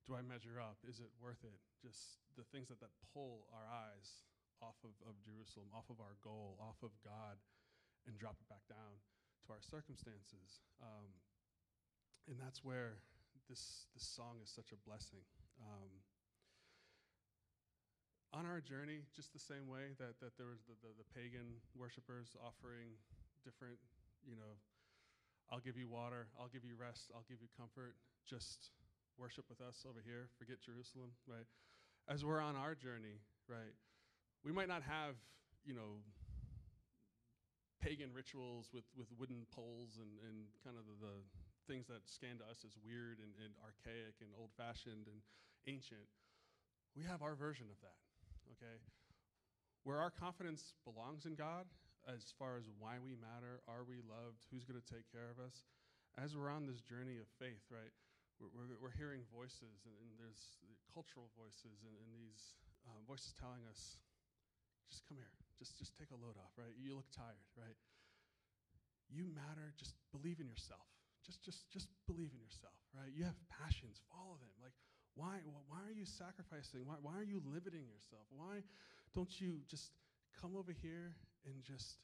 [0.06, 0.78] do I measure up?
[0.86, 1.58] Is it worth it?
[1.82, 4.22] Just the things that, that pull our eyes
[4.62, 7.36] off of, of Jerusalem, off of our goal, off of God,
[8.06, 9.02] and drop it back down
[9.44, 10.62] to our circumstances.
[10.78, 11.10] Um,
[12.30, 13.02] and that's where
[13.50, 15.26] this, this song is such a blessing.
[15.58, 15.90] Um,
[18.34, 21.56] on our journey, just the same way that, that there was the, the, the, pagan
[21.72, 22.92] worshipers offering
[23.46, 23.78] different,
[24.26, 24.58] you know,
[25.48, 27.94] I'll give you water, I'll give you rest, I'll give you comfort,
[28.26, 28.74] just
[29.18, 31.48] worship with us over here, forget Jerusalem, right?
[32.08, 33.74] As we're on our journey, right,
[34.44, 35.16] we might not have,
[35.64, 36.04] you know,
[37.80, 41.16] pagan rituals with, with wooden poles and, and kind of the, the
[41.66, 45.18] things that scan to us as weird and, and archaic and old fashioned and
[45.66, 46.06] ancient.
[46.94, 48.00] We have our version of that,
[48.56, 48.78] okay?
[49.84, 51.66] Where our confidence belongs in God,
[52.06, 55.66] as far as why we matter, are we loved, who's to take care of us,
[56.16, 57.92] as we're on this journey of faith, right?
[58.36, 60.60] We're, we're, hearing voices, and, and there's
[60.92, 62.52] cultural voices, and, and these
[62.84, 63.96] um, voices telling us,
[64.92, 66.76] just come here, just, just take a load off, right?
[66.76, 67.80] You look tired, right?
[69.08, 70.84] You matter, just believe in yourself
[71.26, 73.10] just, just, just believe in yourself, right?
[73.10, 74.54] You have passions, follow them.
[74.62, 74.78] Like,
[75.18, 76.86] why, why are you sacrificing?
[76.86, 78.30] Why, why are you limiting yourself?
[78.30, 78.62] Why
[79.10, 79.90] don't you just
[80.38, 81.98] come over here and just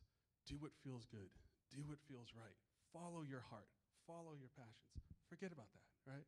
[0.50, 1.30] do what feels good,
[1.70, 2.56] do what feels right,
[2.90, 3.70] follow your heart,
[4.10, 4.90] follow your passions.
[5.30, 6.26] Forget about that, right?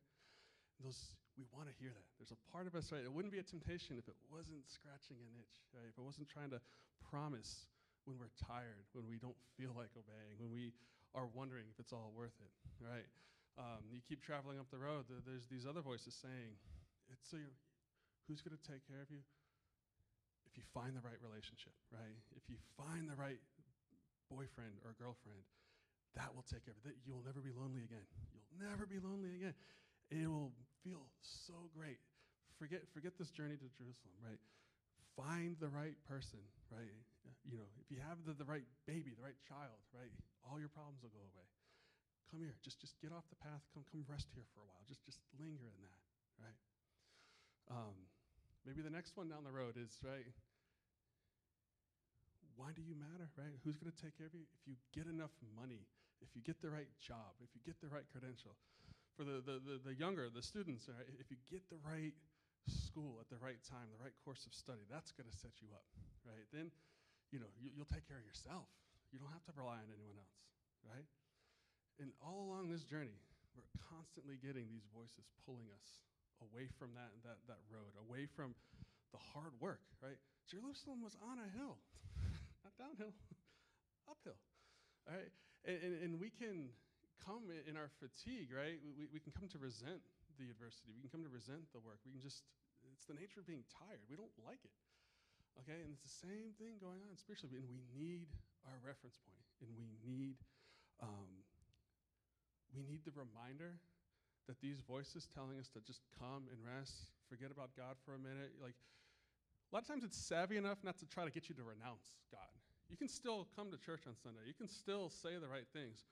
[0.83, 2.07] Those we want to hear that.
[2.15, 3.03] There's a part of us, right?
[3.03, 5.83] It wouldn't be a temptation if it wasn't scratching an itch, right?
[5.83, 6.63] If it wasn't trying to
[7.11, 7.67] promise
[8.07, 10.71] when we're tired, when we don't feel like obeying, when we
[11.11, 13.07] are wondering if it's all worth it, right?
[13.59, 16.55] Um, you keep traveling up the road, th- there's these other voices saying,
[17.11, 17.39] it's so
[18.27, 19.23] who's going to take care of you?
[20.47, 22.15] If you find the right relationship, right?
[22.35, 23.39] If you find the right
[24.31, 25.43] boyfriend or girlfriend,
[26.15, 26.95] that will take care of it.
[27.03, 28.05] You'll never be lonely again.
[28.31, 29.55] You'll never be lonely again.
[30.11, 31.99] It will feel so great.
[32.55, 34.39] Forget, forget this journey to Jerusalem, right?
[35.19, 36.39] Find the right person,
[36.71, 36.87] right?
[37.43, 40.11] You know, if you have the, the right baby, the right child, right?
[40.49, 41.49] all your problems will go away.
[42.29, 44.81] Come here, just, just get off the path, come, come rest here for a while.
[44.89, 46.01] Just, just linger in that,
[46.41, 46.59] right?
[47.69, 47.97] Um,
[48.65, 50.25] maybe the next one down the road is, right,
[52.57, 53.53] why do you matter, right?
[53.61, 54.45] Who's going to take care of you?
[54.45, 55.85] If you get enough money,
[56.25, 58.57] if you get the right job, if you get the right credential.
[59.15, 62.11] For the, the, the, the younger, the students, right, if you get the right
[62.67, 65.71] school at the right time, the right course of study, that's going to set you
[65.71, 65.87] up,
[66.27, 66.43] right?
[66.51, 66.67] Then,
[67.31, 68.67] you know, you, you'll take care of yourself.
[69.15, 70.35] You don't have to rely on anyone else
[70.85, 71.09] right?
[71.97, 73.17] And all along this journey,
[73.57, 76.03] we're constantly getting these voices pulling us
[76.43, 78.53] away from that, that, that road, away from
[79.15, 80.19] the hard work, right?
[80.45, 81.79] Jerusalem was on a hill,
[82.61, 83.15] not downhill,
[84.11, 84.37] uphill,
[85.07, 85.33] all right?
[85.65, 86.69] And, and, and, we can
[87.25, 88.77] come in our fatigue, right?
[88.85, 90.05] We, we can come to resent
[90.37, 90.93] the adversity.
[90.93, 91.97] We can come to resent the work.
[92.05, 92.45] We can just,
[92.93, 94.05] it's the nature of being tired.
[94.05, 94.77] We don't like it.
[95.63, 97.57] Okay, and it's the same thing going on spiritually.
[97.57, 98.29] And we need
[98.67, 100.37] our reference point, and we need,
[101.01, 101.31] um,
[102.75, 103.81] we need the reminder
[104.45, 108.21] that these voices telling us to just come and rest, forget about God for a
[108.21, 108.53] minute.
[108.61, 111.65] Like, a lot of times it's savvy enough not to try to get you to
[111.65, 112.53] renounce God.
[112.89, 114.45] You can still come to church on Sunday.
[114.45, 116.05] You can still say the right things,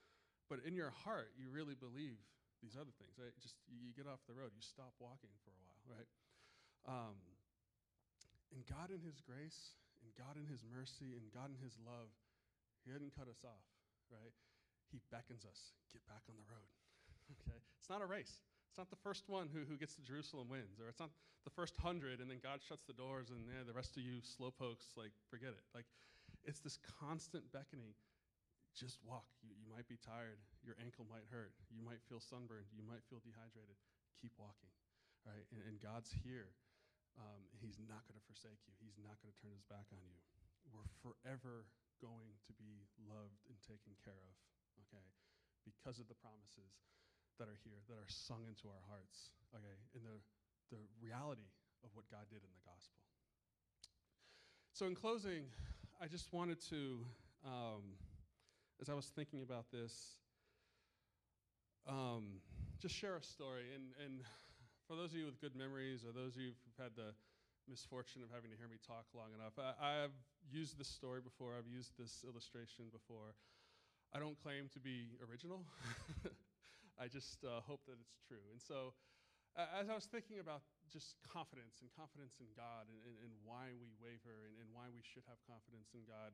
[0.49, 2.17] but in your heart, you really believe
[2.63, 3.35] these other things, right?
[3.43, 6.09] Just you, get off the road, you stop walking for a while, right?
[6.87, 7.19] Um,
[8.55, 12.09] and God in His grace, and God in His mercy, and God in His love,
[12.87, 13.67] He didn't cut us off,
[14.07, 14.33] right?
[14.89, 16.71] He beckons us, get back on the road.
[17.37, 17.59] okay?
[17.77, 18.39] It's not a race.
[18.71, 21.13] It's not the first one who, who gets to Jerusalem wins, or it's not
[21.43, 24.23] the first hundred and then God shuts the doors and yeah, the rest of you
[24.23, 25.61] slowpokes, like, forget it.
[25.75, 25.85] Like,
[26.43, 27.95] it's this constant beckoning.
[28.73, 29.29] Just walk.
[29.45, 30.41] You, you might be tired.
[30.65, 31.53] Your ankle might hurt.
[31.69, 32.67] You might feel sunburned.
[32.73, 33.77] You might feel dehydrated.
[34.17, 34.71] Keep walking,
[35.27, 35.45] right?
[35.53, 36.55] And, and God's here.
[37.13, 38.73] Um, he's not going to forsake you.
[38.81, 40.17] He's not going to turn his back on you.
[40.73, 41.69] We're forever
[42.01, 44.35] going to be loved and taken care of,
[44.87, 45.05] okay?
[45.61, 46.81] Because of the promises
[47.37, 49.77] that are here, that are sung into our hearts, okay?
[49.93, 50.17] And the,
[50.73, 51.45] the reality
[51.85, 52.97] of what God did in the gospel.
[54.73, 55.45] So, in closing,
[56.03, 56.99] I just wanted to,
[57.47, 57.95] um,
[58.81, 60.19] as I was thinking about this,
[61.87, 62.43] um,
[62.81, 63.71] just share a story.
[63.71, 64.19] And, and
[64.85, 67.15] for those of you with good memories, or those of you who've had the
[67.71, 70.19] misfortune of having to hear me talk long enough, I, I've
[70.51, 73.39] used this story before, I've used this illustration before.
[74.11, 75.63] I don't claim to be original.
[76.99, 78.43] I just uh, hope that it's true.
[78.51, 78.91] And so,
[79.53, 83.31] uh, as I was thinking about just confidence and confidence in God and, and, and
[83.45, 86.33] why we waver and, and, why we should have confidence in God,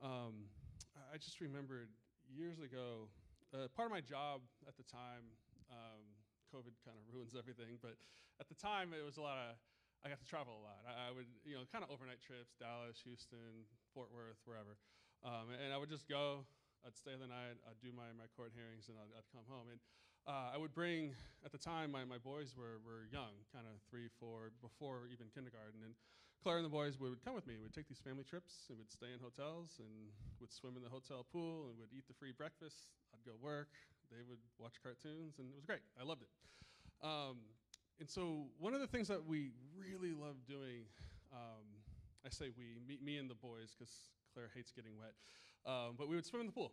[0.00, 0.48] um,
[0.96, 1.92] I just remembered
[2.28, 3.08] years ago,
[3.52, 5.28] uh, part of my job at the time,
[5.72, 6.04] um,
[6.52, 7.80] COVID kind of ruins everything.
[7.80, 7.96] But
[8.40, 9.56] at the time, it was a lot of,
[10.04, 10.80] I got to travel a lot.
[10.84, 14.76] I, I would, you know, kind of overnight trips, Dallas, Houston, Fort Worth, wherever.
[15.24, 16.44] Um, and I would just go,
[16.84, 19.72] I'd stay the night, I'd do my, my court hearings, and I'd, I'd come home.
[19.72, 19.80] And
[20.26, 21.12] uh, I would bring,
[21.44, 25.28] at the time, my, my boys were, were young, kind of three, four, before even
[25.34, 25.84] kindergarten.
[25.84, 25.92] And
[26.42, 27.56] Claire and the boys would come with me.
[27.60, 29.88] We'd take these family trips, and we'd stay in hotels, and
[30.40, 32.88] would swim in the hotel pool, and would eat the free breakfast.
[33.12, 33.72] I'd go work,
[34.10, 35.84] they would watch cartoons, and it was great.
[36.00, 36.32] I loved it.
[37.04, 37.44] Um,
[38.00, 40.88] and so one of the things that we really love doing,
[41.32, 41.64] um,
[42.24, 43.92] I say we, me, me and the boys, because
[44.32, 45.12] Claire hates getting wet,
[45.64, 46.72] um, but we would swim in the pool.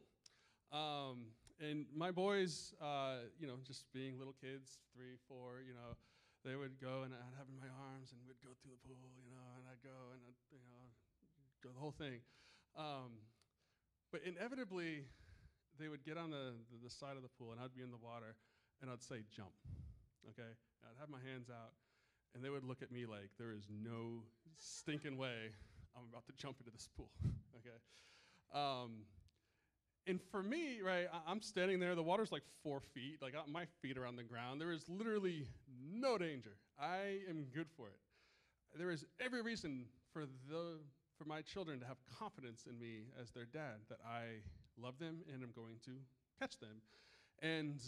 [0.71, 5.93] Um, and my boys, uh, you know, just being little kids, three, four, you know,
[6.41, 8.97] they would go and I'd have in my arms and we'd go through the pool,
[9.21, 10.89] you know, and I'd go and I'd, you know,
[11.61, 12.25] go the whole thing.
[12.73, 13.21] Um,
[14.09, 15.05] but inevitably,
[15.77, 17.91] they would get on the, the, the, side of the pool, and I'd be in
[17.91, 18.35] the water,
[18.81, 19.53] and I'd say, jump.
[20.33, 20.49] Okay?
[20.81, 21.77] And I'd have my hands out,
[22.33, 24.25] and they would look at me like, there is no
[24.57, 25.53] stinking way
[25.95, 27.09] I'm about to jump into this pool.
[27.61, 27.77] okay?
[28.49, 29.05] Um,
[30.07, 33.65] and for me, right, I- am standing there, the water's like four feet, like my
[33.81, 34.59] feet are on the ground.
[34.59, 35.47] There is literally
[35.93, 36.57] no danger.
[36.79, 37.99] I am good for it.
[38.77, 40.79] There is every reason for the
[41.17, 44.41] for my children to have confidence in me as their dad that I
[44.81, 45.91] love them and I'm going to
[46.39, 46.81] catch them.
[47.43, 47.79] And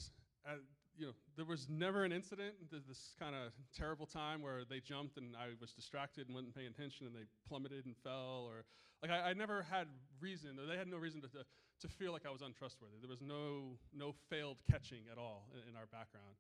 [0.45, 0.57] uh,
[0.97, 5.17] you know, there was never an incident, this kind of terrible time where they jumped
[5.17, 8.65] and I was distracted and wasn't paying attention and they plummeted and fell, or
[9.01, 9.87] like I, I never had
[10.21, 11.43] reason, or they had no reason to, to,
[11.81, 12.97] to, feel like I was untrustworthy.
[13.01, 16.37] There was no no failed catching at all in, in our background.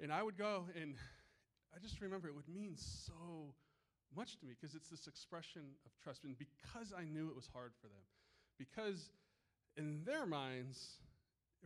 [0.00, 0.94] And I would go and
[1.74, 3.54] I just remember it would mean so
[4.14, 6.24] much to me because it's this expression of trust.
[6.24, 8.04] And because I knew it was hard for them,
[8.58, 9.10] because
[9.76, 10.98] in their minds,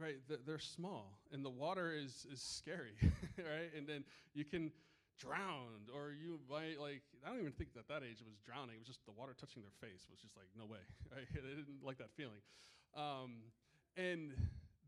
[0.01, 0.17] right,
[0.47, 2.95] they're small and the water is, is scary,
[3.39, 3.71] right?
[3.77, 4.73] And then you can
[5.19, 8.77] drown or you might like, I don't even think that that age was drowning.
[8.77, 10.83] It was just the water touching their face was just like, no way,
[11.15, 11.27] right?
[11.31, 12.43] they didn't like that feeling.
[12.95, 13.51] Um,
[13.97, 14.35] and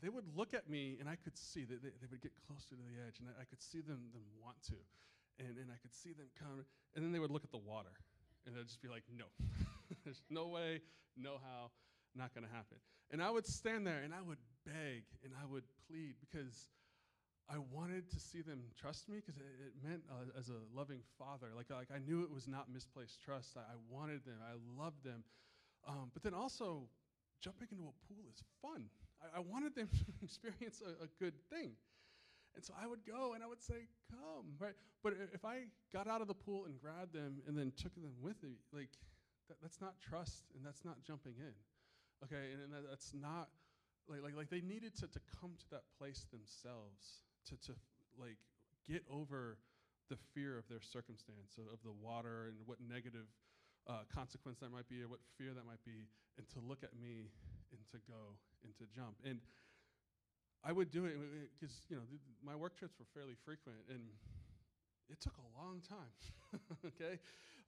[0.03, 2.75] they would look at me and I could see that they, they would get closer
[2.75, 4.79] to the edge and I, I could see them, them want to.
[5.39, 7.93] And, and I could see them come and then they would look at the water
[8.45, 9.27] and they'd just be like, no,
[10.03, 10.81] there's no way,
[11.15, 11.71] no how,
[12.15, 12.77] not going to happen.
[13.11, 16.69] And I would stand there and I would beg and I would plead because
[17.49, 20.99] I wanted to see them trust me because it, it, meant uh, as a loving
[21.17, 23.55] father, like, like I knew it was not misplaced trust.
[23.55, 25.23] I, I wanted them, I loved them.
[25.87, 26.89] Um, but then also,
[27.39, 28.89] jumping into a pool is fun.
[29.21, 31.71] I, I wanted them to experience a, a good thing.
[32.55, 34.73] And so I would go and I would say, come, right?
[35.03, 38.11] But if I got out of the pool and grabbed them and then took them
[38.19, 38.89] with me, like,
[39.47, 41.53] that, that's not trust and that's not jumping in.
[42.25, 43.49] Okay, and, and that, that's not,
[44.09, 47.77] like, like, like they needed to, to come to that place themselves to, to
[48.17, 48.37] like
[48.89, 49.57] get over
[50.09, 53.27] the fear of their circumstance, of, of the water, and what negative
[53.85, 56.07] uh, consequence that might be, or what fear that might be,
[56.37, 57.29] and to look at me
[57.71, 59.15] and to go and to jump.
[59.23, 59.39] And
[60.63, 61.15] I would do it
[61.59, 64.01] because you know th- my work trips were fairly frequent, and
[65.09, 66.11] it took a long time.
[66.85, 67.19] okay,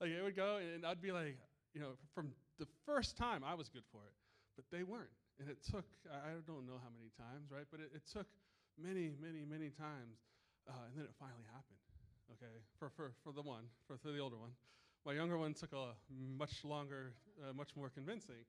[0.02, 1.38] like I would go and I'd be like,
[1.74, 4.16] you know, from the first time I was good for it,
[4.60, 7.64] but they weren't, and it took I don't know how many times, right?
[7.72, 8.28] But it, it took
[8.76, 10.20] many, many, many times,
[10.68, 11.80] uh, and then it finally happened.
[12.36, 14.52] Okay, for for for the one, for for the older one.
[15.08, 18.44] My younger one took a much longer, uh, much more convincing,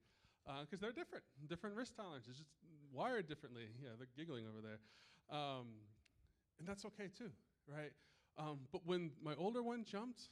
[0.66, 2.50] because they're different, different risk tolerances, just
[2.90, 3.70] wired differently.
[3.78, 4.82] Yeah, they're giggling over there,
[5.30, 5.78] um,
[6.58, 7.30] and that's okay too,
[7.70, 7.94] right?
[8.36, 10.26] Um, but when my older one jumped,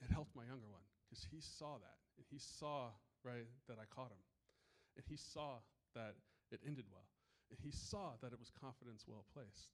[0.00, 2.94] it helped my younger one because he saw that, and he saw
[3.24, 4.22] right that I caught him,
[4.98, 5.62] and he saw
[5.94, 6.18] that
[6.50, 7.06] it ended well,
[7.48, 9.70] and he saw that it was confidence well placed.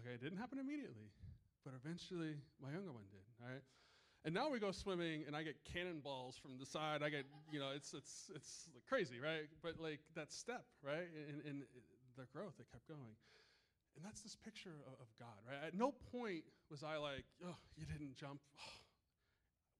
[0.00, 1.12] Okay, it didn't happen immediately,
[1.64, 3.22] but eventually my younger one did.
[3.44, 3.62] All right.
[4.24, 7.02] And now we go swimming, and I get cannonballs from the side.
[7.02, 9.50] I get, you know, it's it's it's crazy, right?
[9.62, 11.62] But like that step, right, And, in
[12.16, 13.18] their growth, it kept going,
[13.96, 15.66] and that's this picture of, of God, right?
[15.66, 18.40] At no point was I like, oh, you didn't jump.
[18.56, 18.78] Oh,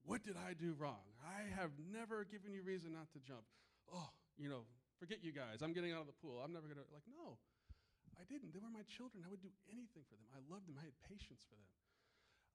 [0.04, 1.06] what did I do wrong?
[1.22, 3.46] I have never given you reason not to jump.
[3.94, 4.66] Oh, you know,
[5.02, 5.66] forget you guys.
[5.66, 6.38] I'm getting out of the pool.
[6.38, 7.34] I'm never gonna like no.
[8.14, 8.54] I didn't.
[8.54, 9.26] They were my children.
[9.26, 10.30] I would do anything for them.
[10.30, 10.78] I loved them.
[10.78, 11.74] I had patience for them.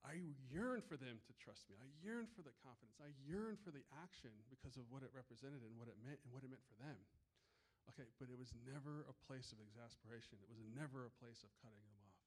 [0.07, 0.15] I
[0.47, 1.75] yearned for them to trust me.
[1.75, 2.95] I yearned for the confidence.
[3.03, 6.31] I yearned for the action because of what it represented and what it meant and
[6.31, 6.95] what it meant for them.
[7.91, 10.39] Okay, but it was never a place of exasperation.
[10.39, 12.23] It was never a place of cutting them off.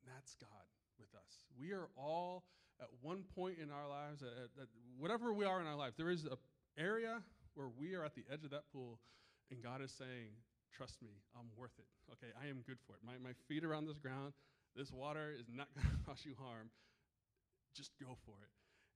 [0.00, 0.64] And that's God
[0.96, 1.44] with us.
[1.60, 2.48] We are all
[2.80, 6.08] at one point in our lives, at, at whatever we are in our life, there
[6.08, 6.40] is an
[6.80, 7.20] area
[7.52, 8.96] where we are at the edge of that pool,
[9.52, 10.32] and God is saying,
[10.72, 11.84] Trust me, I'm worth it.
[12.16, 13.04] Okay, I am good for it.
[13.04, 14.32] My, my feet are on this ground.
[14.72, 16.72] This water is not going to cause you harm
[17.74, 18.52] just go for it.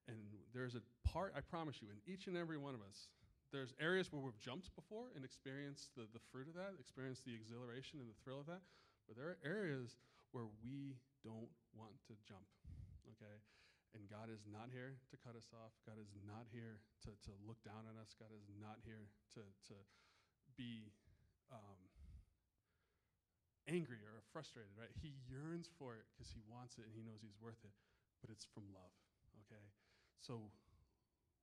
[0.06, 0.20] And
[0.54, 3.10] there's a part, I promise you, in each and every one of us,
[3.50, 7.34] there's areas where we've jumped before and experienced the, the fruit of that, experienced the
[7.34, 8.62] exhilaration and the thrill of that.
[9.08, 9.98] But there are areas
[10.30, 12.46] where we don't want to jump,
[13.16, 13.38] okay?
[13.94, 15.72] And God is not here to cut us off.
[15.88, 18.12] God is not here to, to look down on us.
[18.18, 19.42] God is not here to,
[19.72, 19.76] to
[20.56, 20.90] be
[21.52, 21.78] um,
[23.68, 24.90] angry or frustrated, right?
[24.98, 27.76] He yearns for it because he wants it and he knows he's worth it
[28.20, 28.94] but it's from love,
[29.46, 29.62] okay?
[30.18, 30.50] So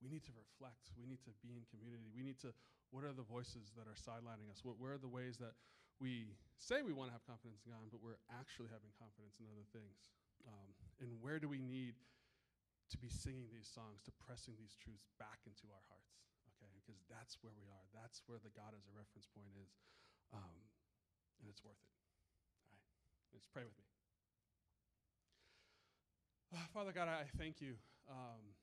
[0.02, 0.92] we need to reflect.
[0.98, 2.10] We need to be in community.
[2.12, 2.52] We need to,
[2.92, 4.66] what are the voices that are sidelining us?
[4.66, 5.56] What, where are the ways that
[6.02, 9.48] we say we want to have confidence in God, but we're actually having confidence in
[9.48, 10.04] other things?
[10.44, 11.96] Um, and where do we need
[12.92, 16.33] to be singing these songs, to pressing these truths back into our hearts?
[16.84, 17.86] Because that's where we are.
[17.96, 19.72] That's where the God as a reference point is.
[20.36, 20.60] Um,
[21.40, 21.94] and it's worth it.
[22.68, 22.92] All right,
[23.32, 23.88] let's pray with me.
[26.76, 27.80] Father God, I thank you.
[28.06, 28.54] Um,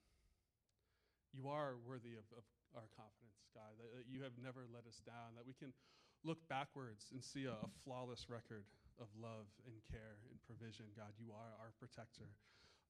[1.35, 5.03] you are worthy of, of, our confidence, God, that, that, you have never let us
[5.03, 5.75] down, that we can
[6.23, 8.63] look backwards and see a, a, flawless record
[9.03, 10.87] of love and care and provision.
[10.95, 12.31] God, you are our protector.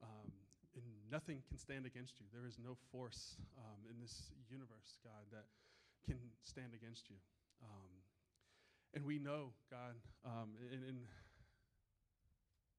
[0.04, 0.28] Um,
[0.74, 2.26] and nothing can stand against you.
[2.32, 5.46] There is no force um, in this universe, God, that
[6.06, 7.16] can stand against you.
[7.62, 7.90] Um,
[8.94, 9.94] and we know, God,
[10.24, 10.98] um, and, and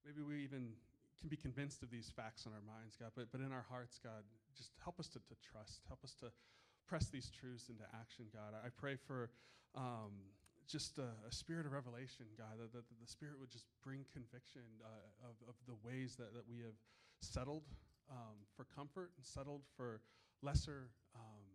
[0.04, 0.76] maybe we even
[1.20, 4.00] can be convinced of these facts in our minds, God, but, but in our hearts,
[4.02, 4.26] God,
[4.58, 5.86] just help us to, to trust.
[5.88, 6.34] Help us to
[6.90, 8.58] press these truths into action, God.
[8.58, 9.30] I pray for
[9.76, 10.12] um,
[10.68, 14.66] just a, a, spirit of revelation, God, that, that, the Spirit would just bring conviction
[14.84, 16.76] uh, of, of the ways that, that we have
[17.22, 17.64] settled
[18.10, 20.02] um, for comfort and settled for
[20.42, 21.46] lesser, um,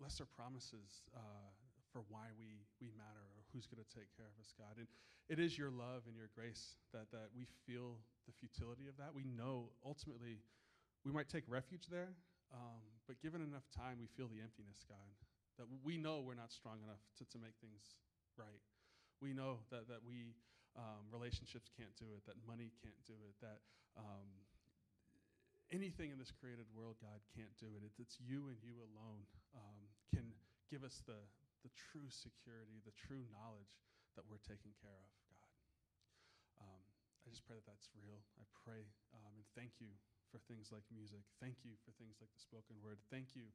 [0.00, 1.52] lesser promises uh,
[1.92, 4.78] for why we, we matter or who's going to take care of us, God.
[4.78, 4.86] And
[5.28, 9.14] it is your love and your grace that, that we feel the futility of that.
[9.14, 10.42] We know ultimately
[11.04, 12.14] we might take refuge there,
[12.50, 15.10] um, but given enough time, we feel the emptiness, God.
[15.58, 17.98] That we know we're not strong enough to, to make things
[18.38, 18.62] right.
[19.20, 20.34] We know that, that we,
[20.78, 23.60] um, relationships can't do it, that money can't do it, that
[23.98, 24.30] um,
[25.70, 27.82] anything in this created world, God, can't do it.
[27.86, 29.22] It's, it's you and you alone
[29.54, 30.26] um, can
[30.70, 31.18] give us the,
[31.62, 33.78] the true security, the true knowledge
[34.18, 35.50] that we're taken care of, God.
[36.66, 36.82] Um,
[37.22, 38.18] I just pray that that's real.
[38.38, 38.82] I pray
[39.14, 39.94] um, and thank you
[40.30, 41.22] for things like music.
[41.42, 42.98] Thank you for things like the spoken word.
[43.10, 43.50] Thank you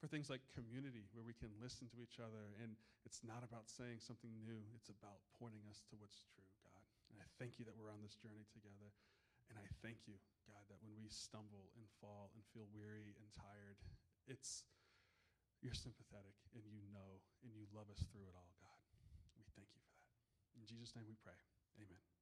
[0.00, 2.54] for things like community where we can listen to each other.
[2.60, 6.84] And it's not about saying something new, it's about pointing us to what's true, God.
[7.10, 8.92] And I thank you that we're on this journey together.
[9.48, 13.28] And I thank you, God, that when we stumble and fall and feel weary and
[13.32, 13.80] tired,
[14.28, 14.64] it's
[15.64, 18.82] you're sympathetic and you know and you love us through it all, God.
[19.40, 20.06] We thank you for that.
[20.54, 21.38] In Jesus' name we pray.
[21.80, 22.17] Amen.